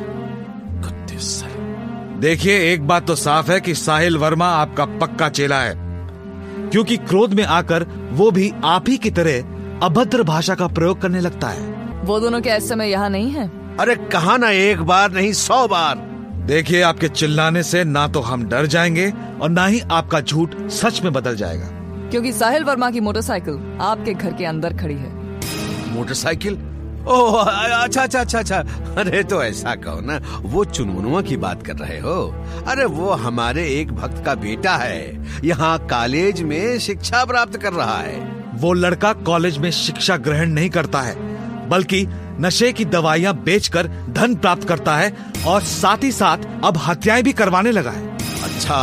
देखिए, 2.19 2.73
एक 2.73 2.88
बात 2.88 3.08
तो 3.08 3.15
साफ़ 3.15 3.51
है 3.51 3.62
कि 3.62 3.75
साहिल 3.75 4.17
वर्मा 4.17 4.47
आपका 4.47 4.86
पक्का 4.86 5.29
चेला 5.29 5.62
है। 5.62 5.73
क्योंकि 6.69 6.97
क्रोध 6.97 7.34
में 7.34 7.43
आकर 7.43 8.10
वो 8.12 8.32
भी 8.32 8.53
आप 8.63 8.89
ही 8.89 8.97
की 8.97 9.12
तरह 9.12 9.59
अभद्र 9.83 10.23
भाषा 10.23 10.55
का 10.55 10.67
प्रयोग 10.67 11.01
करने 11.01 11.19
लगता 11.19 11.47
है। 11.47 11.67
वो 12.03 12.19
दोनों 12.19 12.41
क्या 12.41 12.55
इस 12.55 12.69
समय 12.69 12.89
यहाँ 12.89 13.09
नहीं 13.09 13.31
है? 13.31 13.47
अरे 13.79 13.95
कहा 13.95 14.37
ना 14.37 14.49
एक 14.49 14.81
बार 14.81 15.11
नहीं 15.11 15.33
सौ 15.33 15.67
बार। 15.67 15.97
देखिए 16.45 16.81
आपके 16.81 17.07
चिल्लाने 17.07 17.63
से 17.63 17.83
ना 17.83 18.07
तो 18.07 18.19
हम 18.19 18.43
डर 18.43 18.65
जाएँगे 18.65 19.13
और 19.41 19.49
ना 19.49 19.65
ही 19.65 19.79
आपका 19.91 20.21
झूठ 20.21 20.55
सच 20.69 21.01
में 21.03 21.13
बदल 21.13 21.35
जाएगा। 21.35 21.67
क्योंकि 22.09 22.33
साहिल 22.33 22.63
वर्मा 22.63 22.89
की 22.91 22.99
मोटरसाइकिल 22.99 23.77
आपके 23.81 24.13
घर 24.13 24.33
के 24.33 24.45
अंदर 24.45 24.77
खड़ी 24.77 24.93
है। 24.93 25.11
मोटरसाइकिल? 25.93 26.57
ओह 27.07 27.41
अच्छा 27.41 28.01
अच्छा 28.03 28.19
अच्छा 28.19 28.39
अच्छा। 28.39 28.57
अरे 28.97 29.23
तो 29.23 29.43
ऐसा 29.43 29.75
कहो 29.75 30.01
ना 30.01 30.19
वो 30.41 30.65
चुनमुनुआ 30.65 31.21
की 31.21 31.37
बात 31.37 31.63
कर 31.63 31.75
रहे 31.75 31.99
हो? 31.99 32.35
अरे 32.67 32.85
वो 32.85 33.11
हमारे 33.11 33.67
एक 33.69 33.91
भक्त 33.91 34.25
का 34.25 34.35
बेटा 34.35 34.75
है। 34.75 35.27
यहाँ 35.45 35.77
कॉलेज 35.79 36.41
में 36.41 36.79
शिक्षा 36.79 37.23
प्राप्त 37.25 37.57
कर 37.57 37.73
रहा 37.73 37.97
है। 37.97 38.38
वो 38.60 38.74
लड़का 38.74 39.13
कॉलेज 39.13 39.58
में 39.58 39.69
शिक्षा 39.72 40.17
ग्रहण 40.17 40.50
नहीं 40.50 40.69
करता 40.69 41.02
है 41.02 41.15
बल्कि 41.69 42.06
नशे 42.41 42.72
की 42.74 42.86
दवाइयाँ 42.86 43.34
बेचकर 43.43 43.88
धन 44.10 44.36
प्राप्त 44.36 44.67
करता 44.67 44.95
है 44.98 45.13
और 45.48 45.62
साथ 45.62 46.04
ही 46.04 46.12
साथ 46.12 46.38
अब 46.63 46.78
हत्याएँ 46.78 47.24
भी 47.24 47.34
करवाने 47.34 47.72
लगा 47.72 47.91
है। 47.91 48.08
अच्छा 48.43 48.76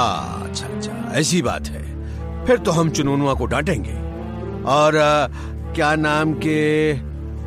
अच्छा 0.44 0.66
अच्छा 0.66 1.12
ऐसी 1.14 1.42
बात 1.42 1.66
है। 1.66 1.84
फिर 2.46 2.58
तो 2.58 2.70
हम 2.70 2.90
चुनुनुआ 2.90 3.34
को 3.34 3.46
डांटेंगे। 3.46 3.94
और 4.70 4.96
आ, 4.96 5.26
क्या 5.74 5.94
नाम 5.94 6.32
के 6.46 6.92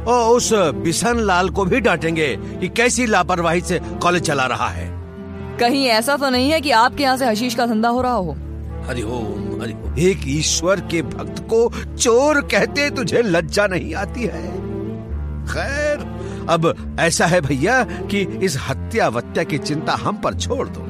ओ 0.05 0.15
उस 0.35 0.49
बिशन 0.83 1.19
लाल 1.19 1.49
को 1.49 1.65
भी 1.65 1.79
डांटेंगे 1.79 2.27
कि 2.35 2.67
कैसी 2.67 3.05
लापरवाही 3.05 3.61
से 3.61 3.79
कॉलेज 4.03 4.23
चला 4.23 4.45
रहा 4.45 4.67
है। 4.67 4.87
कहीं 5.59 5.85
ऐसा 5.87 6.15
तो 6.17 6.29
नहीं 6.29 6.49
है 6.51 6.61
कि 6.61 6.71
आपके 6.71 7.03
यहाँ 7.03 7.17
से 7.17 7.25
हशीश 7.25 7.55
का 7.55 7.65
धंधा 7.65 7.89
हो 7.89 8.01
रहा 8.01 8.13
हो। 8.13 8.35
हरिओम 8.89 9.61
हरिओम 9.61 9.97
एक 9.99 10.21
ईश्वर 10.27 10.79
के 10.81 11.01
भक्त 11.01 11.39
को 11.43 11.59
चोर 11.95 12.39
कहते 12.41 12.89
तुझे 12.89 13.21
लज्जा 13.21 13.65
नहीं 13.67 13.93
आती 13.95 14.23
है। 14.23 14.43
खैर 15.45 15.97
अब 16.49 16.95
ऐसा 16.99 17.25
है 17.25 17.41
भैया 17.41 17.83
कि 17.83 18.21
इस 18.43 18.57
हत्या 18.69 19.07
वत्या 19.07 19.43
की 19.43 19.57
चिंता 19.57 19.95
हम 19.95 20.15
पर 20.15 20.33
छोड़ 20.33 20.67
दो। 20.67 20.85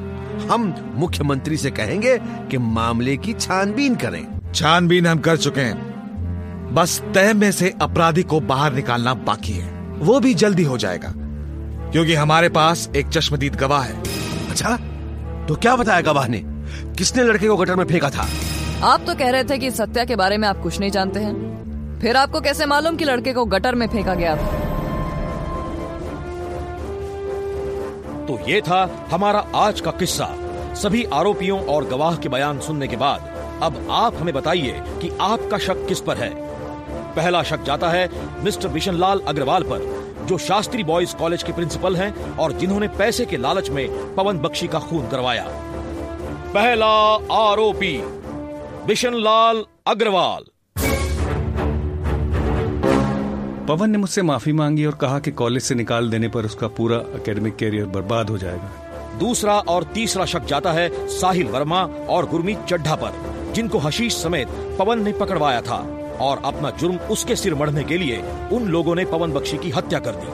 हम 0.48 0.74
मुख्यमंत्री 0.96 1.56
से 1.56 1.70
कहेंगे 1.70 2.16
कि 2.50 2.58
मामले 2.58 3.16
की 3.16 3.32
छानबीन 3.32 3.94
करें। 3.94 4.24
छानबीन 4.54 5.06
हम 5.06 5.18
कर 5.18 5.36
चुके 5.36 5.60
हैं। 5.60 6.74
बस 6.74 7.00
तय 7.14 7.32
में 7.32 7.50
से 7.52 7.74
अपराधी 7.82 8.22
को 8.22 8.40
बाहर 8.40 8.74
निकालना 8.74 9.14
बाकी 9.14 9.52
है। 9.52 9.68
वो 10.00 10.20
भी 10.20 10.34
जल्दी 10.34 10.62
हो 10.62 10.78
जाएगा 10.78 11.12
क्योंकि 11.92 12.14
हमारे 12.14 12.48
पास 12.48 12.88
एक 12.96 13.08
चश्मदीद 13.08 13.56
गवाह 13.56 13.82
है। 13.82 14.02
अच्छा 14.50 14.76
तो 15.48 15.54
क्या 15.54 15.76
बताया 15.76 16.00
गवाह 16.00 16.26
ने? 16.28 16.49
किसने 16.98 17.22
लड़के 17.24 17.48
को 17.48 17.56
गटर 17.56 17.76
में 17.76 17.84
फेंका 17.84 18.10
था? 18.10 18.26
आप 18.84 19.04
तो 19.06 19.14
कह 19.14 19.30
रहे 19.30 19.44
थे 19.44 19.58
कि 19.58 19.70
सत्या 19.70 20.04
के 20.04 20.16
बारे 20.16 20.36
में 20.36 20.48
आप 20.48 20.62
कुछ 20.62 20.78
नहीं 20.80 20.90
जानते 20.90 21.20
हैं। 21.20 21.98
फिर 22.00 22.16
आपको 22.16 22.40
कैसे 22.40 22.66
मालूम 22.66 22.96
कि 22.96 23.04
लड़के 23.04 23.32
को 23.32 23.44
गटर 23.44 23.74
में 23.74 23.86
फेंका 23.88 24.14
गया? 24.14 24.36
था 24.36 24.68
तो 28.26 28.38
ये 28.48 28.60
था 28.60 29.08
हमारा 29.10 29.44
आज 29.56 29.80
का 29.80 29.90
किस्सा। 29.90 30.28
सभी 30.74 31.04
आरोपियों 31.04 31.60
और 31.66 31.84
गवाह 31.84 32.16
के 32.16 32.28
बयान 32.28 32.60
सुनने 32.60 32.88
के 32.88 32.96
बाद 32.96 33.28
अब 33.62 33.86
आप 33.90 34.14
हमें 34.14 34.34
बताइए 34.34 34.82
कि 35.00 35.10
आपका 35.20 35.58
शक 35.58 35.86
किस 35.88 36.00
पर 36.00 36.16
है। 36.16 36.30
पहला 37.16 37.42
शक 37.42 37.64
जाता 37.64 37.88
है 37.88 38.08
मिस्टर 38.44 38.68
बिशनलाल 38.68 39.20
अग्रवाल 39.28 39.62
पर 39.62 39.88
जो 40.28 40.38
शास्त्री 40.38 40.84
बॉयज़ 40.84 41.14
कॉलेज 41.16 41.42
के 41.42 41.52
प्रिंसिपल 41.52 41.96
हैं 41.96 42.36
और 42.36 42.52
जिन्होंने 42.52 42.88
पैसे 42.88 43.24
के 43.24 43.36
लालच 43.36 43.70
में 43.70 44.14
पवन 44.14 44.38
बख्शी 44.38 44.66
का 44.66 44.78
खून 44.78 45.08
करवाया। 45.08 45.46
पहला 46.54 46.86
आरोपी 47.32 47.96
बिशनलाल 48.86 49.62
अग्रवाल। 49.86 50.44
पवन 53.66 53.90
ने 53.90 53.98
मुझसे 53.98 54.22
माफ़ी 54.22 54.52
मांगी 54.52 54.84
और 54.84 54.94
कहा 54.94 55.18
कि 55.18 55.30
कॉलेज 55.32 55.62
से 55.62 55.74
निकाल 55.74 56.10
देने 56.10 56.28
पर 56.28 56.44
उसका 56.44 56.68
पूरा 56.68 56.96
एकेडमिक 57.16 57.56
कैरियर 57.56 57.86
बर्बाद 57.86 58.30
हो 58.30 58.38
जाएगा। 58.38 59.18
दूसरा 59.18 59.58
और 59.68 59.84
तीसरा 59.94 60.24
शक 60.24 60.44
जाता 60.44 60.72
है 60.72 60.88
साहिल 61.10 61.46
वर्मा 61.46 61.84
और 62.10 62.26
गुरमीत 62.26 62.64
चड्ढा 62.64 62.96
पर 62.96 63.52
जिनको 63.54 63.78
हशीश 63.78 64.16
समेत 64.16 64.48
पवन 64.78 65.04
ने 65.04 65.12
पकड़वाया 65.12 65.60
था 65.60 65.78
और 66.20 66.42
अपना 66.44 66.70
जुर्म 66.70 66.96
उसके 67.10 67.36
सिर 67.36 67.54
मढ़ने 67.54 67.84
के 67.84 67.98
लिए 67.98 68.22
उन 68.52 68.68
लोगों 68.68 68.94
ने 68.94 69.04
पवन 69.06 69.32
बख्शी 69.32 69.58
की 69.58 69.70
हत्या 69.70 69.98
कर 69.98 70.14
दी। 70.14 70.28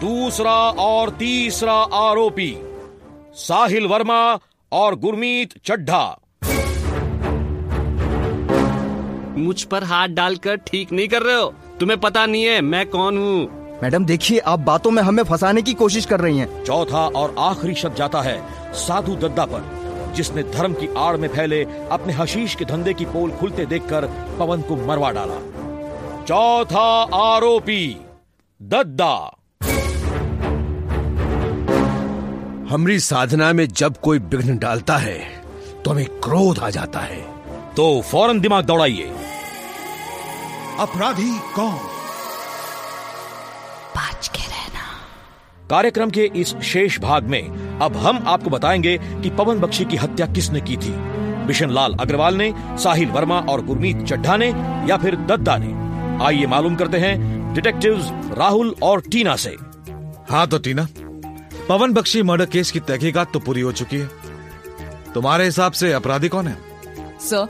दूसरा 0.00 0.58
और 0.82 1.10
तीसरा 1.18 1.80
आरोपी 2.02 2.54
साहिल 3.38 3.86
वर्मा 3.86 4.22
और 4.72 4.94
गुरमीत 4.96 5.54
चड्ढा। 5.64 6.04
मुझ 9.38 9.62
पर 9.62 9.84
हाथ 9.84 10.08
डालकर 10.08 10.56
ठीक 10.56 10.92
नहीं 10.92 11.08
कर 11.08 11.22
रहे 11.22 11.34
हो। 11.34 11.52
तुम्हें 11.80 11.98
पता 12.00 12.24
नहीं 12.26 12.44
है 12.44 12.60
मैं 12.60 12.86
कौन 12.86 13.18
हूँ। 13.18 13.78
मैडम 13.82 14.04
देखिए 14.04 14.38
आप 14.38 14.58
बातों 14.58 14.90
में 14.90 15.02
हमें 15.02 15.22
फंसाने 15.22 15.62
की 15.62 15.74
कोशिश 15.74 16.06
कर 16.06 16.20
रही 16.20 16.38
हैं। 16.38 16.64
चौथा 16.64 17.06
और 17.16 17.34
आखिरी 17.38 17.74
शब्द 17.74 17.96
जाता 17.96 18.20
है 18.22 18.40
साधु 18.76 19.14
दद्दा 19.16 19.44
पर 19.44 20.12
जिसने 20.16 20.42
धर्म 20.42 20.72
की 20.72 20.88
आड़ 20.98 21.16
में 21.16 21.28
फैले 21.28 21.62
अपने 21.90 22.12
हशीश 22.12 22.54
के 22.54 22.64
धंधे 22.64 22.94
की 22.94 23.04
पोल 23.04 23.30
खुलते 23.30 23.66
देखकर 23.66 24.06
पवन 24.38 24.62
को 24.62 24.76
मरवा 24.86 25.10
डाला। 25.10 25.40
चौथा 26.24 26.88
आरोपी 27.16 27.96
दद्दा। 28.60 29.39
हमारी 32.70 32.98
साधना 33.00 33.52
में 33.52 33.66
जब 33.68 33.96
कोई 33.96 34.18
विघ्न 34.18 34.56
डालता 34.58 34.96
है 34.96 35.18
तो 35.84 35.90
हमें 35.90 36.04
क्रोध 36.06 36.58
आ 36.58 36.68
जाता 36.70 37.00
है। 37.00 37.20
तो 37.76 38.00
फ़ौरन 38.00 38.40
दिमाग 38.40 38.64
दौड़ाइए। 38.64 39.10
अपराधी 40.78 41.30
कौन? 41.54 41.74
बच 43.96 44.28
के 44.28 44.42
रहना। 44.42 44.84
कार्यक्रम 45.70 46.10
के 46.10 46.30
इस 46.36 46.54
शेष 46.56 46.98
भाग 47.00 47.24
में 47.24 47.78
अब 47.78 47.96
हम 47.96 48.22
आपको 48.26 48.50
बताएँगे 48.50 48.96
कि 48.98 49.30
पवन 49.30 49.60
बख्शी 49.60 49.84
की 49.84 49.96
हत्या 49.96 50.26
किसने 50.26 50.60
की 50.60 50.76
थी। 50.76 50.92
बिशन 51.46 51.70
लाल 51.70 51.94
अग्रवाल 52.00 52.34
ने 52.34 52.52
साहिल 52.70 53.08
वर्मा 53.08 53.40
और 53.40 53.64
गुरमीत 53.64 54.04
चड्ढा 54.04 54.36
ने 54.36 54.48
या 54.90 54.96
फिर 54.96 55.16
दद्दा 55.16 55.56
ने? 55.56 56.24
आइए 56.24 56.46
मालूम 56.46 56.76
करते 56.76 56.98
हैं 56.98 57.54
डिटेक्टिव्स 57.54 58.10
राहुल 58.38 58.74
और 58.82 59.00
टीना 59.00 59.36
से। 59.36 59.56
हाँ 60.30 60.46
तो 60.46 60.58
टीना 60.58 60.86
पवन 61.70 61.92
बख्शी 61.92 62.22
मर्डर 62.22 62.46
केस 62.46 62.70
की 62.70 62.80
तहकीकात 62.80 63.32
तो 63.32 63.38
पूरी 63.38 63.60
हो 63.60 63.72
चुकी 63.72 63.96
है। 63.96 64.06
तुम्हारे 65.12 65.44
हिसाब 65.44 65.72
से 65.72 65.92
अपराधी 65.92 66.28
कौन 66.28 66.46
है? 66.46 66.56
सर 67.20 67.48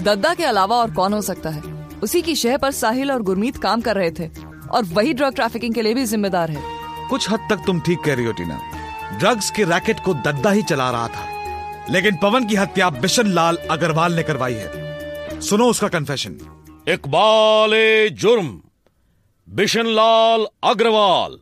दद्दा 0.00 0.34
के 0.34 0.44
अलावा 0.44 0.76
और 0.76 0.90
कौन 0.90 1.12
हो 1.12 1.20
सकता 1.20 1.50
है? 1.50 1.62
उसी 2.02 2.22
की 2.22 2.34
शह 2.34 2.56
पर 2.56 2.70
साहिल 2.70 3.12
और 3.12 3.22
गुरमीत 3.22 3.56
काम 3.56 3.80
कर 3.80 3.96
रहे 3.96 4.10
थे 4.10 4.28
और 4.70 4.84
वही 4.84 5.12
ड्रग 5.12 5.34
ट्रैफिकिंग 5.34 5.74
के 5.74 5.82
लिए 5.82 5.94
भी 5.94 6.04
जिम्मेदार 6.04 6.50
है। 6.50 6.62
कुछ 7.08 7.30
हद 7.30 7.46
तक 7.50 7.62
तुम 7.66 7.80
ठीक 7.80 8.00
कह 8.00 8.14
रही 8.14 8.26
हो 8.26 8.32
टीना। 8.32 8.60
ड्रग्स 9.18 9.50
के 9.50 9.64
रैकेट 9.64 10.00
को 10.00 10.14
दद्दा 10.14 10.50
ही 10.50 10.62
चला 10.62 10.90
रहा 10.90 11.08
था। 11.08 11.86
लेकिन 11.90 12.16
पवन 12.16 12.46
की 12.46 12.54
हत्या 12.54 12.90
बिशन 12.90 13.26
लाल 13.26 13.56
अग्रवाल 13.70 14.12
ने 14.12 14.22
करवाई 14.22 14.54
है। 14.54 15.40
सुनो 15.40 15.70
उसका 15.70 15.88
कन्फेशन 15.88 16.36
इकबाल 16.88 17.70
जुर्म 18.12 18.60
बिशन 19.48 19.86
लाल 19.86 20.46
अग्रवाल। 20.64 21.38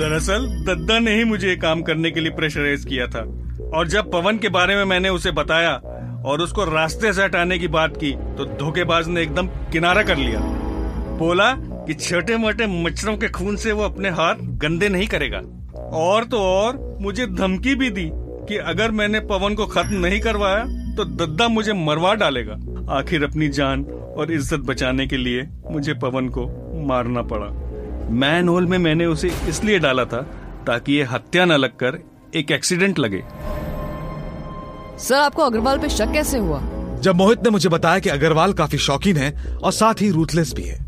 दरअसल 0.00 0.46
दद्दा 0.66 0.98
ने 0.98 1.14
ही 1.14 1.24
मुझे 1.24 1.48
ये 1.48 1.56
काम 1.56 1.80
करने 1.82 2.10
के 2.10 2.20
लिए 2.20 2.32
प्रेशराइज 2.32 2.84
किया 2.84 3.06
था। 3.06 3.20
और 3.74 3.88
जब 3.88 4.10
पवन 4.12 4.38
के 4.38 4.48
बारे 4.48 4.76
में 4.76 4.84
मैंने 4.84 5.08
उसे 5.08 5.30
बताया 5.32 5.74
और 6.26 6.40
उसको 6.40 6.64
रास्ते 6.66 7.12
से 7.12 7.22
हटाने 7.22 7.58
की 7.58 7.68
बात 7.68 7.96
की 7.96 8.12
तो 8.36 8.44
धोखेबाज 8.58 9.08
ने 9.08 9.22
एकदम 9.22 9.46
किनारा 9.72 10.02
कर 10.02 10.16
लिया। 10.16 10.40
बोला 11.18 11.52
कि 11.86 11.94
छोटे 11.96 12.36
मोटे 12.36 12.66
मच्छरों 12.82 13.16
के 13.16 13.28
खून 13.30 13.56
से 13.56 13.72
वो 13.72 13.82
अपने 13.82 14.08
हाथ 14.10 14.42
गंदे 14.58 14.88
नहीं 14.88 15.06
करेगा। 15.08 15.42
और 15.98 16.24
तो 16.24 16.38
और 16.40 16.78
मुझे 17.00 17.26
धमकी 17.28 17.74
भी 17.74 17.90
दी 17.90 18.10
कि 18.48 18.56
अगर 18.66 18.90
मैंने 18.92 19.20
पवन 19.28 19.54
को 19.54 19.66
खत्म 19.68 20.06
नहीं 20.06 20.20
करवाया 20.20 20.64
तो 20.96 21.04
दद्दा 21.16 21.48
मुझे 21.50 21.72
मरवा 21.86 22.14
डालेगा। 22.16 22.60
आखिर 22.98 23.24
अपनी 23.24 23.48
जान 23.50 23.84
और 24.16 24.32
इज़्ज़त 24.32 24.60
बचाने 24.66 25.06
के 25.06 25.16
लिए 25.16 25.48
मुझे 25.70 25.94
पवन 26.02 26.28
को 26.28 26.46
मारना 26.86 27.22
पड़ा। 27.24 27.56
मैन 28.10 28.48
होल 28.48 28.66
में 28.66 28.76
मैंने 28.78 29.06
उसे 29.06 29.30
इसलिए 29.48 29.78
डाला 29.78 30.04
था 30.04 30.20
ताकि 30.66 30.92
ये 30.92 31.02
हत्या 31.02 31.44
न 31.44 31.52
लगकर 31.52 31.98
एक 32.34 32.50
एक्सीडेंट 32.50 32.98
लगे। 32.98 33.22
सर 34.98 35.14
आपको 35.14 35.42
अग्रवाल 35.42 35.78
पे 35.78 35.88
शक 35.88 36.12
कैसे 36.12 36.38
हुआ? 36.38 36.60
जब 37.00 37.16
मोहित 37.16 37.44
ने 37.44 37.50
मुझे 37.50 37.68
बताया 37.68 37.98
कि 37.98 38.08
अग्रवाल 38.08 38.52
काफ़ी 38.52 38.78
शौकीन 38.78 39.16
है 39.16 39.32
और 39.54 39.72
साथ 39.72 40.00
ही 40.00 40.10
रूथलेस 40.10 40.52
भी 40.54 40.62
है 40.62 40.78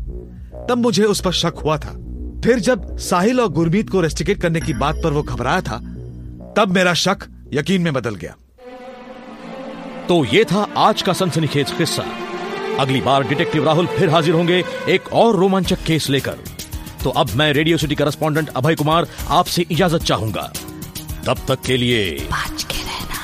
तब 0.67 0.77
मुझे 0.77 1.03
उस 1.03 1.21
पर 1.21 1.31
शक 1.31 1.61
हुआ 1.65 1.77
था। 1.77 1.91
फिर 2.43 2.59
जब 2.59 2.97
साहिल 2.97 3.39
और 3.41 3.49
गुरमीत 3.49 3.89
को 3.89 4.01
रेस्टिकेट 4.01 4.41
करने 4.41 4.61
की 4.61 4.73
बात 4.73 4.95
पर 5.03 5.11
वो 5.11 5.21
घबराया 5.23 5.61
था 5.61 5.77
तब 6.57 6.71
मेरा 6.71 6.93
शक 6.93 7.27
यकीन 7.53 7.81
में 7.81 7.93
बदल 7.93 8.15
गया। 8.15 8.35
तो 10.07 10.23
ये 10.25 10.43
था 10.43 10.67
आज 10.77 11.01
का 11.01 11.13
सनसनीखेज 11.13 11.71
किस्सा। 11.71 12.05
अगली 12.79 13.01
बार 13.01 13.27
डिटेक्टिव 13.27 13.65
राहुल 13.65 13.87
फिर 13.87 14.09
हाजिर 14.09 14.33
होंगे 14.33 14.63
एक 14.89 15.13
और 15.13 15.35
रोमांचक 15.35 15.83
केस 15.85 16.09
लेकर। 16.09 16.37
तो 17.03 17.09
अब 17.09 17.29
मैं 17.35 17.51
radio 17.53 17.77
city 17.77 17.95
correspondent 17.95 18.49
Abhay 18.49 18.75
Kumar 18.75 19.07
आपसे 19.29 19.65
इजाज़त 19.71 20.03
चाहूँगा। 20.03 20.51
तब 21.25 21.37
तक 21.47 21.61
के 21.65 21.77
लिए 21.77 22.27
बच 22.31 22.63
के 22.63 22.77
रहना। 22.77 23.19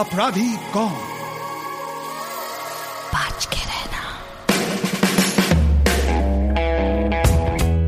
अपराधी 0.00 0.50
कौन? 0.74 0.92
बच 3.14 3.48
के 3.54 3.62
रहना। 3.70 4.02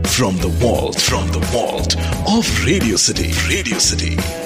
From 0.02 0.36
the 0.36 0.58
vault, 0.62 0.98
from 1.00 1.30
the 1.30 1.44
vault 1.54 1.96
of 2.38 2.64
radio 2.64 2.96
city 2.96 3.32
radio 3.48 3.78
City. 3.80 4.41